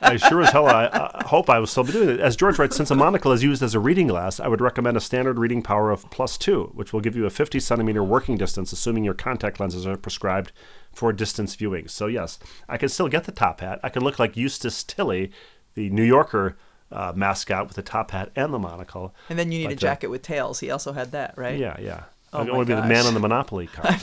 [0.00, 2.20] I sure as hell I, I hope I will still be doing it.
[2.20, 4.96] As George writes, since a monocle is used as a reading glass, I would recommend
[4.96, 8.38] a standard reading power of plus two, which will give you a 50 centimeter working
[8.38, 10.52] distance, assuming your contact lenses are prescribed
[10.92, 11.88] for distance viewing.
[11.88, 12.38] So yes,
[12.68, 13.80] I can still get the top hat.
[13.82, 15.32] I can look like Eustace Tilley,
[15.74, 16.56] the New Yorker
[16.92, 19.14] uh, mascot with the top hat and the monocle.
[19.28, 21.76] and then you need a uh, jacket with tails he also had that right Yeah,
[21.80, 22.04] yeah.
[22.32, 24.00] Oh I my want to be the man on the Monopoly card.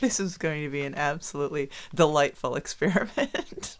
[0.00, 3.78] this is going to be an absolutely delightful experiment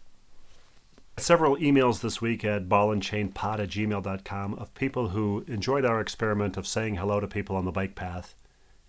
[1.17, 6.65] Several emails this week at ballandchainpod at gmail.com of people who enjoyed our experiment of
[6.65, 8.33] saying hello to people on the bike path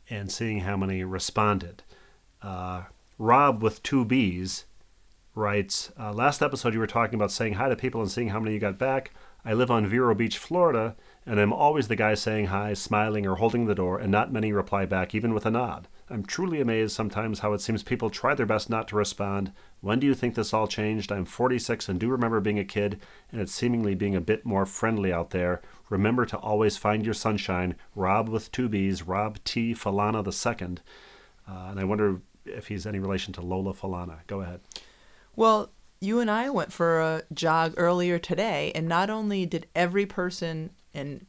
[0.09, 1.83] and seeing how many responded.
[2.41, 2.85] Uh,
[3.19, 4.65] Rob with two B's
[5.35, 8.41] writes uh, Last episode you were talking about saying hi to people and seeing how
[8.41, 9.12] many you got back.
[9.45, 10.97] I live on Vero Beach, Florida,
[11.27, 14.53] and I'm always the guy saying hi, smiling, or holding the door, and not many
[14.53, 15.89] reply back, even with a nod.
[16.11, 19.53] I'm truly amazed sometimes how it seems people try their best not to respond.
[19.81, 21.11] When do you think this all changed?
[21.11, 23.01] I'm 46 and do remember being a kid,
[23.33, 25.62] and it's seemingly being a bit more friendly out there.
[25.89, 27.75] Remember to always find your sunshine.
[27.95, 29.75] Rob with two B's, Rob T.
[29.75, 30.77] Falana II.
[31.49, 34.18] Uh, and I wonder if he's any relation to Lola Falana.
[34.27, 34.61] Go ahead.
[35.35, 35.70] Well,
[36.01, 40.70] you and I went for a jog earlier today, and not only did every person
[40.95, 41.27] and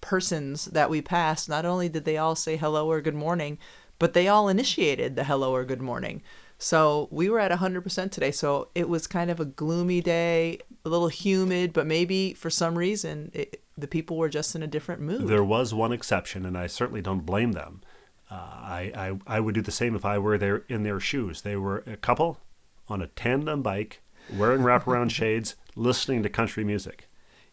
[0.00, 3.58] persons that we passed, not only did they all say hello or good morning,
[3.98, 6.22] but they all initiated the hello or good morning.
[6.58, 8.30] So we were at 100% today.
[8.30, 12.78] So it was kind of a gloomy day, a little humid, but maybe for some
[12.78, 15.28] reason it, the people were just in a different mood.
[15.28, 17.82] There was one exception, and I certainly don't blame them.
[18.30, 21.42] Uh, I, I I would do the same if I were there in their shoes.
[21.42, 22.40] They were a couple
[22.88, 24.02] on a tandem bike,
[24.32, 27.05] wearing wraparound shades, listening to country music.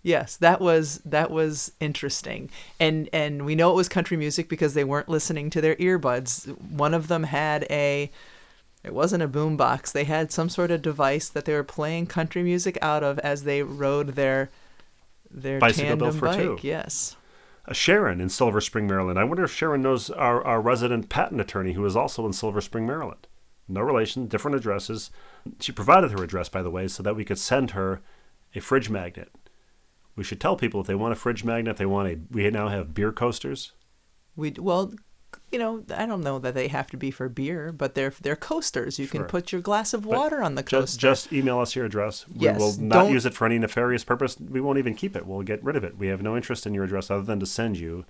[0.06, 4.74] Yes, that was that was interesting, and and we know it was country music because
[4.74, 6.48] they weren't listening to their earbuds.
[6.60, 8.12] One of them had a,
[8.84, 9.94] it wasn't a boombox.
[9.94, 13.44] They had some sort of device that they were playing country music out of as
[13.44, 14.50] they rode their,
[15.32, 16.38] their Bicycle built for bike.
[16.38, 16.58] two.
[16.62, 17.16] Yes,
[17.66, 19.18] Uh, Sharon in Silver Spring, Maryland.
[19.18, 22.60] I wonder if Sharon knows our, our resident patent attorney who is also in Silver
[22.60, 23.26] Spring, Maryland.
[23.70, 25.12] No relation, different addresses.
[25.62, 28.02] She provided her address, by the way, so that we could send her
[28.54, 29.30] a fridge magnet.
[30.16, 32.20] We should tell people if they want a fridge magnet, they want a.
[32.32, 33.72] We now have beer coasters.
[34.36, 34.94] we well,
[35.52, 38.36] you know, I don't know that they have to be for beer, but they're they're
[38.36, 39.00] coasters.
[39.00, 39.22] You Sure.
[39.22, 41.00] can put your glass of But water on the Just, coaster.
[41.00, 42.28] just email us your address.
[42.28, 44.38] We Yes, will not don't- use it for any nefarious purpose.
[44.40, 45.26] We won't even keep it.
[45.26, 45.98] We'll get rid of it.
[45.98, 48.06] We have no interest in your address other than to send you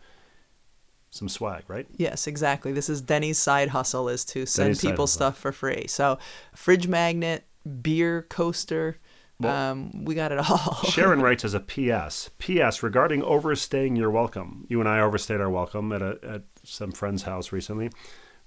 [1.09, 1.85] some swag, right?
[1.95, 2.71] Yes, exactly.
[2.73, 5.85] This is Denny's side hustle is to send Denny's people stuff for free.
[5.87, 6.17] So,
[6.55, 7.45] fridge magnet,
[7.81, 8.97] beer coaster,
[9.43, 10.75] Well- um, we got it all.
[10.89, 12.29] Sharon writes as a PS.
[12.39, 14.65] PS regarding overstaying your welcome.
[14.69, 17.89] You and I overstayed our welcome at a at some friend's house recently.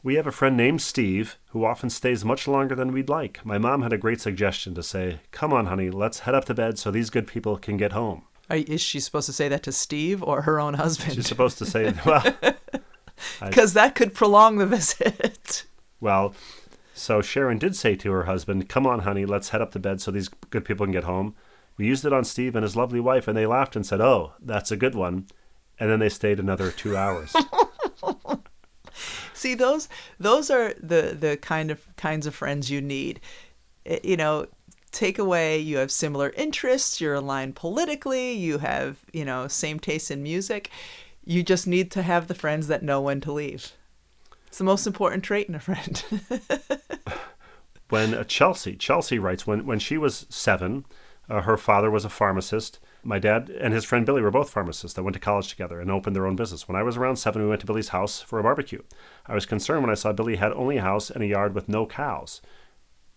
[0.02, 3.44] We have a friend named Steve who often stays much longer than we'd like.
[3.44, 6.54] My mom had a great suggestion to say, "Come on, honey, let's head up to
[6.54, 9.64] bed so these good people can get home." Are, is she supposed to say that
[9.64, 11.14] to Steve or her own husband?
[11.14, 12.22] She's supposed to say, "Well,
[13.44, 15.64] Because that could prolong the visit.
[16.00, 16.34] well."
[16.96, 20.00] So Sharon did say to her husband, "Come on, honey, let's head up to bed
[20.00, 21.34] so these good people can get home."
[21.76, 24.32] We used it on Steve and his lovely wife, and they laughed and said, "Oh,
[24.40, 25.26] that's a good one."
[25.78, 27.36] And then they stayed another two hours.
[29.34, 33.20] See those those are the the kind of kinds of friends you need.
[33.84, 34.46] Eh, You know,
[34.90, 40.10] take away you have similar interests, you're aligned politically, you have, you know, same taste
[40.10, 40.70] in music.
[41.26, 43.72] You just need to have the friends that know when to leave.
[44.56, 46.02] It's the most important trait in a friend.
[47.90, 50.86] when uh, Chelsea Chelsea writes when when she was seven,
[51.28, 52.78] uh, her father was a pharmacist.
[53.02, 55.90] My dad and his friend Billy were both pharmacists that went to college together and
[55.90, 56.66] opened their own business.
[56.66, 58.80] When I was around seven, we went to Billy's house for a barbecue.
[59.26, 61.68] I was concerned when I saw Billy had only a house and a yard with
[61.68, 62.40] no cows.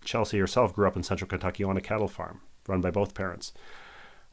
[0.04, 3.54] Chelsea herself grew up in central Kentucky on a cattle farm run by both parents.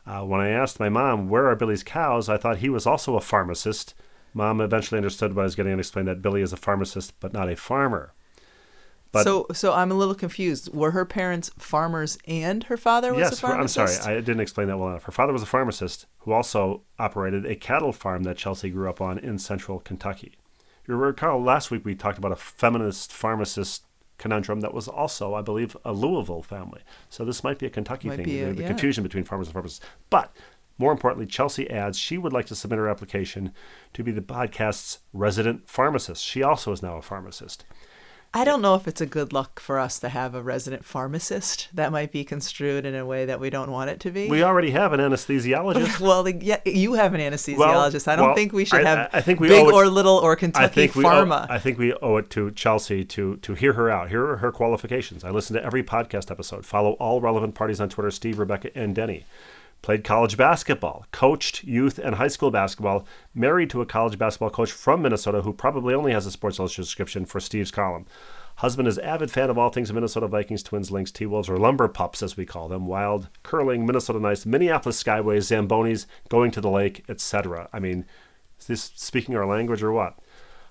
[0.05, 2.29] Uh, when I asked my mom, Where are Billy's cows?
[2.29, 3.95] I thought he was also a pharmacist.
[4.37, 7.33] Mom eventually understood what I was getting and explained that Billy is a pharmacist but
[7.33, 8.13] not a farmer.
[9.11, 10.73] But so so I'm a little confused.
[10.75, 14.03] Were her parents farmers and her father was a yes, I'm pharmacist?
[14.03, 15.05] sorry, I didn't explain that well enough.
[15.05, 19.01] Her father was a pharmacist who also operated a cattle farm that Chelsea grew up
[19.01, 20.35] on in central Kentucky.
[20.87, 23.85] You recall last week we talked about a feminist pharmacist
[24.19, 26.83] conundrum that was also, I believe, a Louisville family.
[27.11, 28.69] So this might be a Kentucky Might thing, be a- the yeah.
[28.69, 29.85] confusion between farmers and pharmacists.
[30.11, 30.35] But
[30.79, 33.53] more importantly, Chelsea adds she would like to submit her application
[33.95, 36.23] to be the podcast's resident pharmacist.
[36.25, 37.65] She also is now a pharmacist.
[38.35, 41.69] I don't know if it's a good luck for us to have a resident pharmacist.
[41.73, 44.29] That might be construed in a way that we don't want it to be.
[44.29, 46.01] We already have an anesthesiologist.
[46.07, 48.07] well, the, yeah, you have an anesthesiologist.
[48.09, 50.19] I don't well, think we should I- have I- I think we big or little
[50.19, 51.47] or Kentucky I think we Pharma.
[51.49, 54.11] Owe, I think we owe it to Chelsea to to hear her out.
[54.11, 55.25] Here are her qualifications.
[55.25, 56.67] I listen to every podcast episode.
[56.67, 59.25] Follow all relevant parties on Twitter: Steve, Rebecca, and Denny.
[59.83, 63.07] Played college basketball, coached youth and high school basketball.
[63.35, 66.87] Married to a college basketball coach from Minnesota who probably only has a Sports Illustrated
[66.87, 68.07] subscription for Steve's column.
[68.57, 72.23] Husband is avid fan of all things Minnesota Vikings, Twins, Lynx, T-Wolves, or Lumber Pups,
[72.23, 72.87] as we call them.
[72.87, 77.69] Wild, curling, Minnesota Nice, Minneapolis Skyways, Zambonis, going to the lake, etc.
[77.73, 78.07] I mean,
[78.59, 80.19] is this speaking our language or what?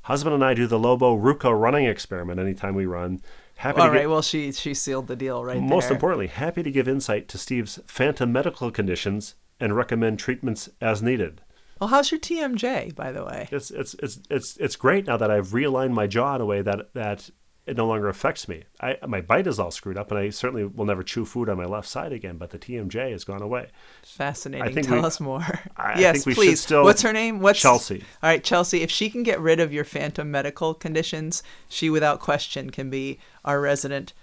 [0.03, 3.21] Husband and I do the Lobo Ruco running experiment anytime we run.
[3.55, 4.01] Happy All right.
[4.01, 5.93] get, Well, she she sealed the deal right most there.
[5.93, 11.41] importantly, happy to give insight to Steve's phantom medical conditions and recommend treatments as needed.
[11.79, 13.47] Well, how's your TMJ, by the way?
[13.51, 16.61] It's it's it's it's it's great now that I've realigned my jaw in a way
[16.61, 17.29] that that
[17.65, 18.63] it no longer affects me.
[18.79, 21.57] I my bite is all screwed up, and I certainly will never chew food on
[21.57, 22.37] my left side again.
[22.37, 23.69] But the TMJ has gone away.
[24.03, 24.67] Fascinating.
[24.67, 25.41] I think Tell we- us more.
[25.77, 26.61] I- I yes, think we should please.
[26.61, 27.39] still- What's her name?
[27.39, 28.03] What's Chelsea.
[28.21, 28.81] All right, Chelsea.
[28.81, 33.19] If she can get rid of your phantom medical conditions, she without question can be
[33.43, 34.13] our resident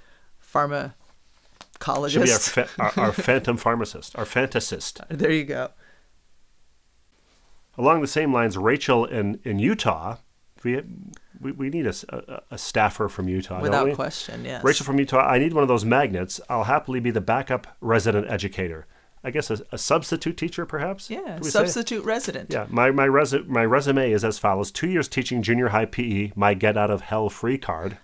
[0.40, 0.93] pharmacologist.
[2.11, 5.01] Should be our, fa- our our phantom pharmacist, our fantasist.
[5.09, 5.70] there you go.
[7.78, 10.16] Along the same lines, Rachel in in Utah,
[10.65, 10.83] we
[11.41, 14.63] we, we need a staffer from Utah, Without question, yes.
[14.63, 16.41] Rachel from Utah, I need one of those magnets.
[16.49, 18.87] I'll happily be the backup resident educator.
[19.25, 21.09] I guess a, a substitute teacher, perhaps.
[21.09, 21.51] Yeah, we say?
[21.51, 22.53] substitute resident.
[22.53, 26.33] Yeah, my my, resu- my resume is as follows: two years teaching junior high PE,
[26.35, 27.99] my get out of hell free card.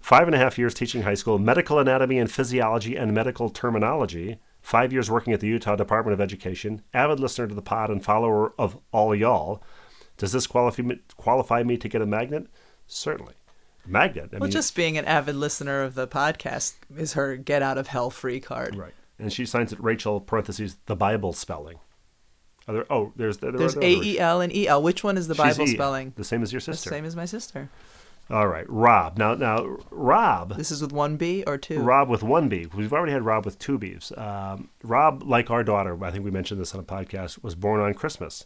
[0.00, 4.38] Five and a half years teaching high school medical anatomy and physiology and medical terminology.
[4.60, 6.82] Five years working at the Utah Department of Education.
[6.92, 9.62] Avid listener to the pod and follower of all y'all.
[10.16, 12.46] Does this qualify me, qualify me to get a magnet?
[12.86, 13.34] Certainly.
[13.86, 14.30] Magnet.
[14.32, 17.78] I Well, mean, just being an avid listener of the podcast is her get out
[17.78, 18.76] of hell free card.
[18.76, 18.94] right.
[19.18, 21.78] And she signs it Rachel parentheses the Bible spelling.
[22.68, 24.82] Are there, oh, there's there, There's there A E L and E L.
[24.82, 26.12] Which one is the She's Bible spelling?
[26.16, 26.90] The same as your sister.
[26.90, 27.70] The same as my sister.
[28.28, 29.18] All right, Rob.
[29.18, 30.56] Now, now, Rob.
[30.56, 31.80] This is with one B or two.
[31.80, 32.66] Rob with one B.
[32.74, 34.12] We've already had Rob with two B's.
[34.16, 37.80] Um, Rob, like our daughter, I think we mentioned this on a podcast, was born
[37.80, 38.44] on Christmas.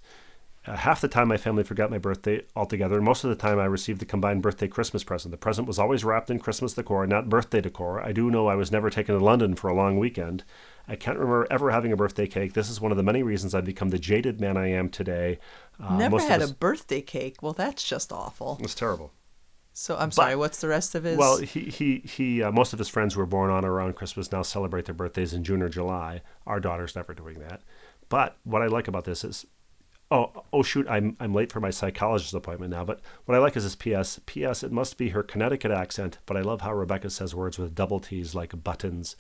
[0.71, 3.59] Uh, half the time, my family forgot my birthday altogether, and most of the time,
[3.59, 5.33] I received the combined birthday Christmas present.
[5.33, 8.01] The present was always wrapped in Christmas decor, not birthday decor.
[8.01, 10.45] I do know I was never taken to London for a long weekend.
[10.87, 12.53] I can't remember ever having a birthday cake.
[12.53, 15.41] This is one of the many reasons I've become the jaded man I am today.
[15.83, 17.43] Uh, Never had a birthday cake.
[17.43, 18.59] Well, that's just awful.
[18.61, 19.13] It's terrible.
[19.73, 20.37] So I'm sorry.
[20.37, 21.19] What's the rest of his?
[21.19, 22.43] Well, he he he.
[22.43, 24.95] Uh, most of his friends who were born on or around Christmas now celebrate their
[24.95, 26.23] birthdays in June or July.
[26.47, 27.63] Our daughter's never doing that.
[28.09, 29.47] But what I like about this is,
[30.11, 32.85] oh oh shoot, I'm I'm late for my psychologist appointment now.
[32.85, 34.21] But what I like is this P.S.
[34.27, 34.63] P.S.
[34.63, 38.01] It must be her Connecticut accent, but I love how Rebecca says words with double
[38.01, 39.17] T's like buttons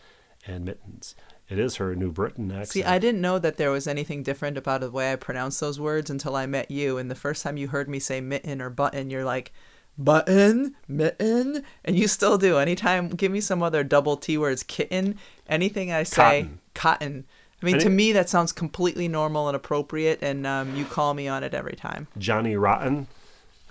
[0.47, 1.15] and mittens.
[1.49, 2.69] It is her New Britain accent.
[2.69, 5.81] See, I didn't know that there was anything different about the way I pronounce those
[5.81, 6.97] words until I met you.
[6.97, 9.53] And the first time you heard me say mitten or button, you're like,
[9.99, 12.59] button, mitten, and you still do.
[12.59, 15.19] Anytime, give me some other double T words, kitten,
[15.49, 16.61] anything I say, Cotton.
[16.75, 17.27] cotton.
[17.63, 21.29] I mean, to me, that sounds completely normal and appropriate, and um, you call me
[21.29, 22.09] on it every time.
[22.17, 23.07] Johnny Rotten.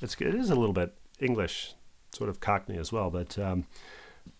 [0.02, 1.74] It's it is a little bit English,
[2.14, 3.10] sort of Cockney as well.
[3.10, 3.66] But um,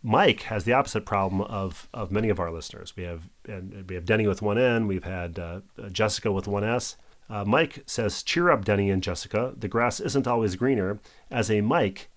[0.04, 2.96] Mike has the opposite problem of of many of our listeners.
[2.96, 4.88] We have and we have Denny with one N.
[4.88, 6.96] We've had uh, Jessica with one S.
[7.30, 9.54] Uh, Mike says, "Cheer up, Denny and Jessica.
[9.58, 12.10] The grass isn't always greener." As a Mike,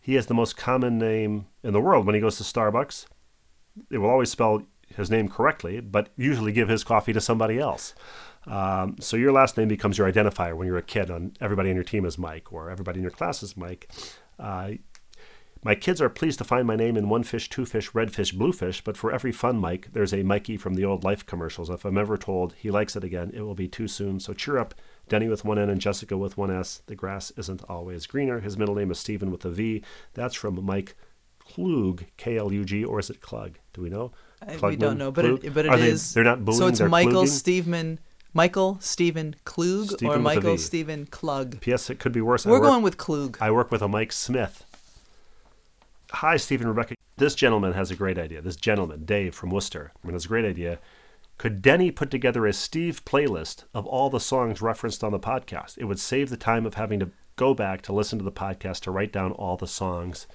[0.00, 2.06] he has the most common name in the world.
[2.06, 3.06] When he goes to Starbucks,
[3.90, 4.64] it will always spell
[4.96, 7.94] his name correctly, but usually give his coffee to somebody else.
[8.46, 11.10] Um, so your last name becomes your identifier when you're a kid.
[11.10, 13.88] On everybody on your team is Mike, or everybody in your class is Mike.
[14.38, 14.72] Uh,
[15.64, 18.32] my kids are pleased to find my name in one fish, two fish, red fish,
[18.32, 21.70] blue fish, but for every fun Mike, there's a Mikey from the old Life commercials.
[21.70, 24.18] If I'm ever told he likes it again, it will be too soon.
[24.18, 24.74] So cheer up,
[25.08, 26.82] Denny with one N and Jessica with one S.
[26.86, 28.40] The grass isn't always greener.
[28.40, 29.84] His middle name is Stephen with a V.
[30.14, 30.96] That's from Mike
[31.38, 33.58] Klug, K L U G, or is it Klug?
[33.72, 34.10] Do we know?
[34.48, 35.44] I- we don't know, but Klug?
[35.44, 36.58] it, but Are it they- is- They're not booing.
[36.58, 37.26] So it's Michael?
[37.26, 37.98] Stephen,
[38.34, 40.56] Michael Stephen Klug Stephen or Michael.
[40.58, 41.60] Stephen Klug.
[41.60, 41.90] P.S.
[41.90, 42.46] It could be worse.
[42.46, 43.36] We're work- going with Klug.
[43.40, 44.64] I work with a Mike Smith.
[46.12, 46.94] Hi, Stephen Rebecca.
[47.16, 48.40] This gentleman has a great idea.
[48.42, 50.78] This gentleman, Dave from Worcester, I mean, it's a great idea.
[51.38, 55.76] Could Denny put together a Steve playlist of all the songs referenced on the podcast?
[55.78, 58.80] It would save the time of having to go back to listen to the podcast
[58.80, 60.26] to write down all the songs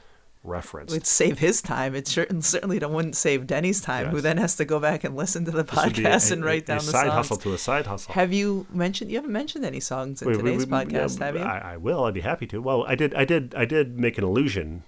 [0.43, 0.93] referenced.
[0.93, 1.95] It'd save his time.
[1.95, 5.45] It cer- certainly wouldn't save Denny's time, who then has to go back and listen
[5.45, 7.13] to the would podcast a- and write a down the side songs.
[7.13, 8.13] hustle to a side hustle.
[8.13, 9.11] Have you mentioned?
[9.11, 11.41] You haven't mentioned any songs in Wait, today's podcast, yeah, have you?
[11.41, 12.03] I, I will.
[12.05, 12.61] I'd be happy to.
[12.61, 13.13] Well, I did.
[13.15, 13.53] I did.
[13.55, 14.83] I did make an allusion,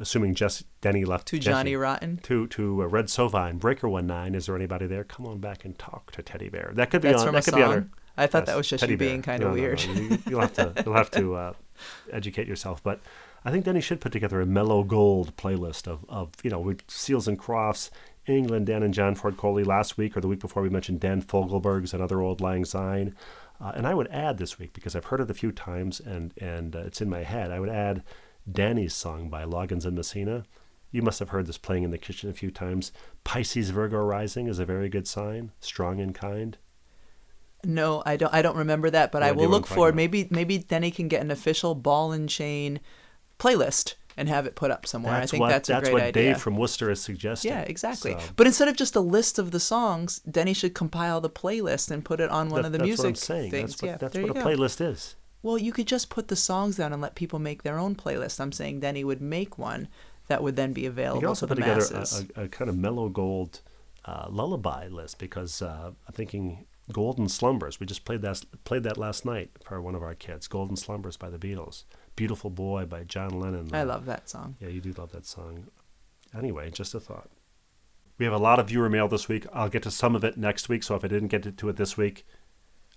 [0.00, 2.18] assuming just Denny left to Jesse- Johnny Rotten.
[2.24, 4.34] to to uh, Red Sovine Breaker One Nine.
[4.34, 5.04] Is there anybody there?
[5.04, 6.72] Come on back and talk to Teddy Bear.
[6.74, 7.28] That could be That's on.
[7.28, 7.68] from that a could be on.
[7.70, 7.78] song?
[7.78, 9.82] our- I thought Yes, that was just Teddy you being kind of No, weird.
[9.86, 9.94] no.
[9.94, 10.74] You, you'll have to.
[10.84, 11.52] You'll have to uh,
[12.12, 12.82] educate yourself.
[12.82, 13.00] But
[13.44, 16.82] I think Denny should put together a mellow gold playlist of of you know with
[16.88, 17.90] Seals and Crofts.
[18.26, 21.22] England, Dan and John Ford Coley last week or the week before we mentioned Dan
[21.22, 23.16] Fogelberg's Another Old Lang Syne.
[23.60, 26.32] Uh, and I would add this week because I've heard it a few times and
[26.40, 27.50] and uh, it's in my head.
[27.50, 28.04] I would add
[28.50, 30.44] Danny's song by Loggins and Messina.
[30.90, 32.92] You must have heard this playing in the kitchen a few times.
[33.24, 36.58] Pisces Virgo Rising is a very good sign, strong and kind.
[37.64, 38.34] No, I don't.
[38.34, 39.94] I don't remember that, but No I will look forward.
[39.94, 42.80] Maybe maybe Denny can get an official ball and chain
[43.42, 45.14] playlist and have it put up somewhere.
[45.14, 46.22] I think what, that's a that's great what idea.
[46.34, 47.50] Dave from Worcester is suggesting.
[47.50, 48.12] yeah, exactly.
[48.12, 51.90] So, But instead of just a list of the songs, Denny should compile the playlist
[51.90, 53.50] and put it on one that- of the that's music what I'm saying.
[53.50, 53.70] things.
[53.70, 54.42] That's what, yeah, that's what a go.
[54.44, 55.16] playlist is.
[55.42, 58.38] Well, you could just put the songs down and let people make their own playlist.
[58.38, 59.88] I'm saying Denny would make one
[60.28, 62.28] that would then be You available also to the put together masses.
[62.36, 63.60] a, a, a kind of mellow gold
[64.04, 67.80] uh, lullaby list because uh, I'm thinking Golden Slumbers.
[67.80, 70.46] We just played that played that last night for one of our kids.
[70.48, 71.84] Golden Slumbers by the Beatles.
[72.16, 73.70] Beautiful Boy by John Lennon.
[73.74, 74.56] I Uh, love that song.
[74.60, 75.68] Yeah, you do love that song.
[76.36, 77.30] Anyway, just a thought.
[78.18, 79.46] We have a lot of viewer mail this week.
[79.52, 80.82] I'll get to some of it next week.
[80.82, 82.26] So if I didn't get to it this week,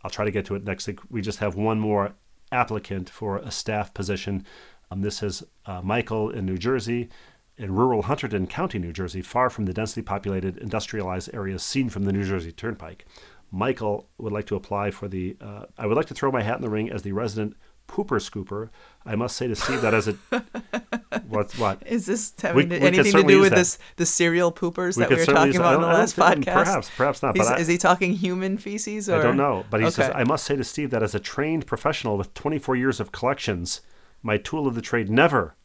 [0.03, 0.99] I'll try to get to it next week.
[1.09, 2.13] We just have one more
[2.51, 4.45] applicant for a staff position.
[4.91, 7.09] Um, this is uh, Michael in New Jersey,
[7.57, 12.03] in rural Hunterdon County, New Jersey, far from the densely populated industrialized areas seen from
[12.03, 13.05] the New Jersey Turnpike.
[13.51, 15.38] Michael would like to apply for the.
[15.41, 17.55] Uh, I would like to throw my hat in the ring as the resident
[17.88, 18.70] pooper scooper.
[19.06, 20.14] I must say to Steve that as a
[21.28, 23.56] what's what Is this having we anything to do with that.
[23.58, 26.00] this the cereal poopers We that we were talking about in the don't- I don't
[26.00, 26.54] last podcast?
[26.54, 29.10] perhaps- perhaps not, I- is he talking human feces?
[29.10, 29.20] Or?
[29.20, 31.68] I don't know, but he says, I must say to Steve that as a trained
[31.68, 33.82] professional with 24 years of collections,
[34.24, 35.56] my tool of the trade never,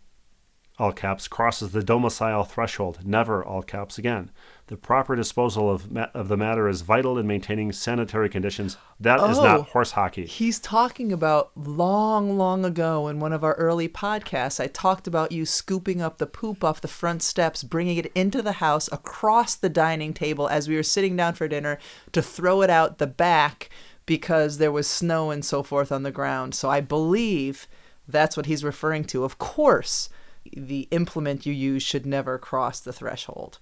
[0.80, 3.00] all caps, crosses the domicile threshold.
[3.04, 4.30] Never, all caps, again.
[4.68, 8.76] The proper disposal of, ma- of the matter is vital in maintaining sanitary conditions.
[8.98, 9.42] That is Oh.
[9.44, 10.26] not horse hockey.
[10.26, 14.58] He's talking about long, long ago in one of our early podcasts.
[14.60, 18.40] I talked about you scooping up the poop off the front steps, bringing it into
[18.42, 21.78] the house across the dining table as we were sitting down for dinner
[22.12, 23.68] to throw it out the back
[24.06, 26.54] because there was snow and so forth on the ground.
[26.54, 27.68] So I believe
[28.08, 29.24] that's what he's referring to.
[29.24, 30.08] Of course,
[30.52, 33.58] the implement you use should never cross the threshold.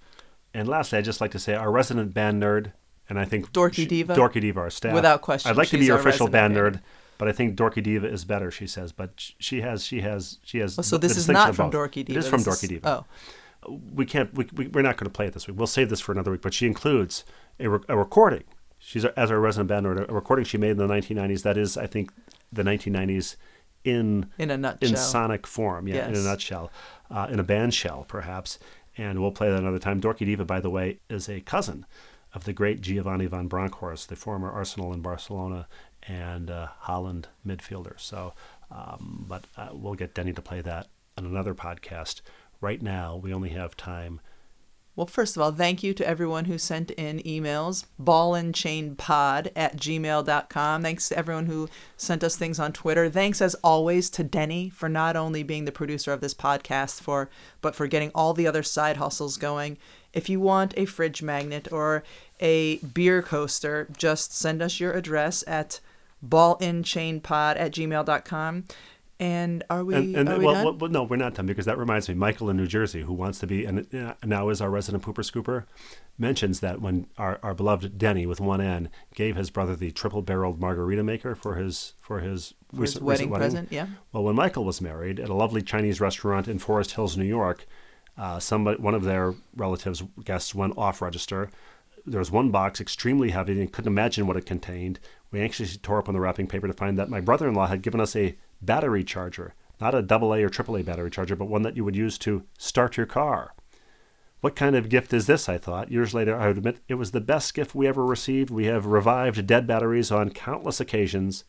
[0.55, 2.73] And lastly, I'd just like to say our resident band nerd,
[3.09, 4.15] and I think Dorky she- Diva?
[4.15, 4.95] Dorky Diva, our staff.
[4.95, 6.87] Without question, I'd like to be your official band resident nerd,
[7.19, 8.51] but I think Dorky Diva is better.
[8.51, 10.79] She says, but she has, she has, she has.
[10.79, 11.71] Oh, so the this is not from.
[11.71, 12.13] Dorky Diva.
[12.13, 12.89] It is from Dorky Diva.
[12.89, 13.05] Oh,
[13.67, 16.01] we can't we, we, we're not going to play it this week we'll save this
[16.01, 17.25] for another week but she includes
[17.59, 18.45] a, re- a recording
[18.79, 21.59] she's a, as our resident band nerd, a recording she made in the 1990s that
[21.59, 22.13] is i think
[22.53, 23.37] the 1990s
[23.85, 24.91] in in a nutshell.
[24.91, 26.71] in sonic form yeah in a nutshell.
[27.11, 28.59] Uh, in a band shell perhaps.
[28.97, 30.01] And we'll play that another time.
[30.01, 31.87] Dorky diva by the way is a cousin
[32.35, 35.67] of the great giovanni van bronckhorst the former arsenal in barcelona
[36.03, 37.99] and uh, holland midfielder.
[37.99, 38.35] So
[38.71, 42.21] um, but uh, we'll get denny to play that on another podcast.
[42.61, 44.21] Right now we only have time
[44.99, 47.85] Well, first of all, thank you to everyone who sent in emails.
[48.03, 50.83] Ballandchainpod at gmail.com.
[50.83, 53.09] Thanks to everyone who sent us things on Twitter.
[53.09, 57.31] Thanks, as always, to Denny for not only being the producer of this podcast, for
[57.61, 59.79] but for getting all the other side hustles going.
[60.13, 62.03] If you want a fridge magnet or
[62.41, 65.79] a beer coaster, just send us your address at
[66.27, 68.65] ballandchainpod at gmail.com.
[69.21, 70.65] And are we, and, and are we well, done?
[70.65, 72.15] well, well, no, we're not done because that reminds me.
[72.15, 75.25] Michael in New Jersey, who wants to be and uh, now is our resident pooper
[75.29, 75.65] scooper,
[76.17, 80.23] mentions that when our, our beloved Denny with one N gave his brother the triple
[80.23, 83.89] barreled margarita maker for his for his, For his wedding present, yeah.
[84.13, 87.67] Well, when Michael was married at a lovely Chinese restaurant in Forest Hills, New York,
[88.17, 91.51] uh, somebody one of their relatives guests went off register.
[92.07, 95.01] There was one box extremely heavy and couldn't imagine what it contained.
[95.33, 98.15] We anxiously tore open the wrapping paper to find that my brother-in-law had given us
[98.15, 101.77] a battery charger, not a double A or triple A battery charger, but one that
[101.77, 103.55] you would use to start your car.
[104.41, 105.49] What kind of gift is this?
[105.49, 105.91] I thought.
[105.91, 108.51] Years later, I would admit it was the best gift we ever received.
[108.51, 111.45] We have revived dead batteries on countless occasions.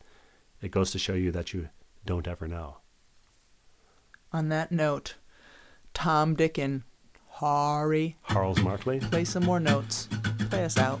[0.60, 1.68] It goes to show you that you
[2.04, 2.78] don't ever know.
[4.32, 5.14] On that note,
[5.94, 6.82] Tom Dickin,
[7.28, 9.00] Hari, Harles Markley.
[9.00, 10.08] play some more notes.
[10.50, 11.00] Play us out.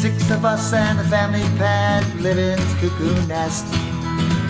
[0.00, 3.66] Six of us and the family pet live in this cuckoo nest.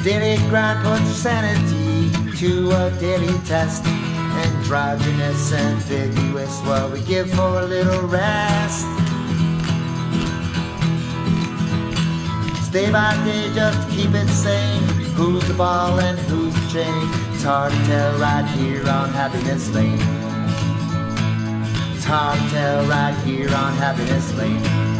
[0.04, 3.84] Daily grind puts sanity to a daily test.
[3.84, 8.86] Androgynous, ambiguous, what we give for a little rest.
[12.70, 14.84] Day by day, just keep it sane.
[15.16, 17.08] Who's the ball and who's the chain?
[17.34, 19.98] It's hard to tell right here on Happiness Lane.
[21.96, 24.99] It's hard to tell right here on Happiness Lane.